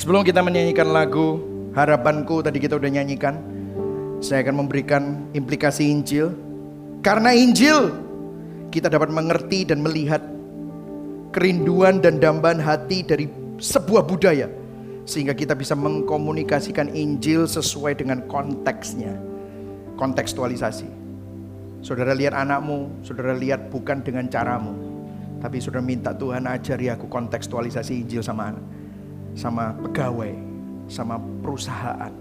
[0.00, 1.44] Sebelum kita menyanyikan lagu
[1.76, 3.38] Harapanku tadi kita udah nyanyikan.
[4.18, 6.32] Saya akan memberikan implikasi Injil.
[7.04, 7.94] Karena Injil
[8.72, 10.18] kita dapat mengerti dan melihat
[11.30, 13.30] kerinduan dan dambaan hati dari
[13.62, 14.50] sebuah budaya
[15.08, 19.16] sehingga kita bisa mengkomunikasikan Injil sesuai dengan konteksnya.
[19.96, 20.84] Kontekstualisasi.
[21.80, 24.76] Saudara lihat anakmu, saudara lihat bukan dengan caramu.
[25.40, 28.52] Tapi saudara minta Tuhan ajari aku kontekstualisasi Injil sama
[29.32, 30.36] sama pegawai,
[30.92, 32.12] sama perusahaan,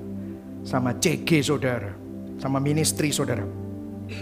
[0.64, 1.92] sama CG saudara,
[2.40, 3.44] sama ministry saudara.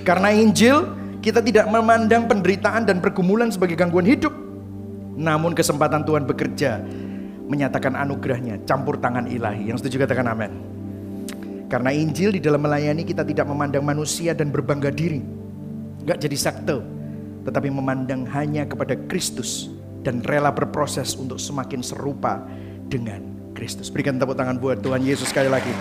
[0.01, 0.89] Karena Injil
[1.22, 4.34] kita tidak memandang penderitaan dan pergumulan sebagai gangguan hidup.
[5.16, 6.82] Namun kesempatan Tuhan bekerja
[7.46, 9.70] menyatakan anugerahnya, campur tangan ilahi.
[9.70, 10.52] Yang setuju katakan amin.
[11.66, 15.22] Karena Injil di dalam melayani kita tidak memandang manusia dan berbangga diri.
[16.06, 16.78] Gak jadi sekte,
[17.50, 19.74] tetapi memandang hanya kepada Kristus
[20.06, 22.46] dan rela berproses untuk semakin serupa
[22.86, 23.22] dengan
[23.58, 23.89] Kristus.
[23.89, 25.74] Berikan tepuk tangan buat Tuhan Yesus sekali lagi.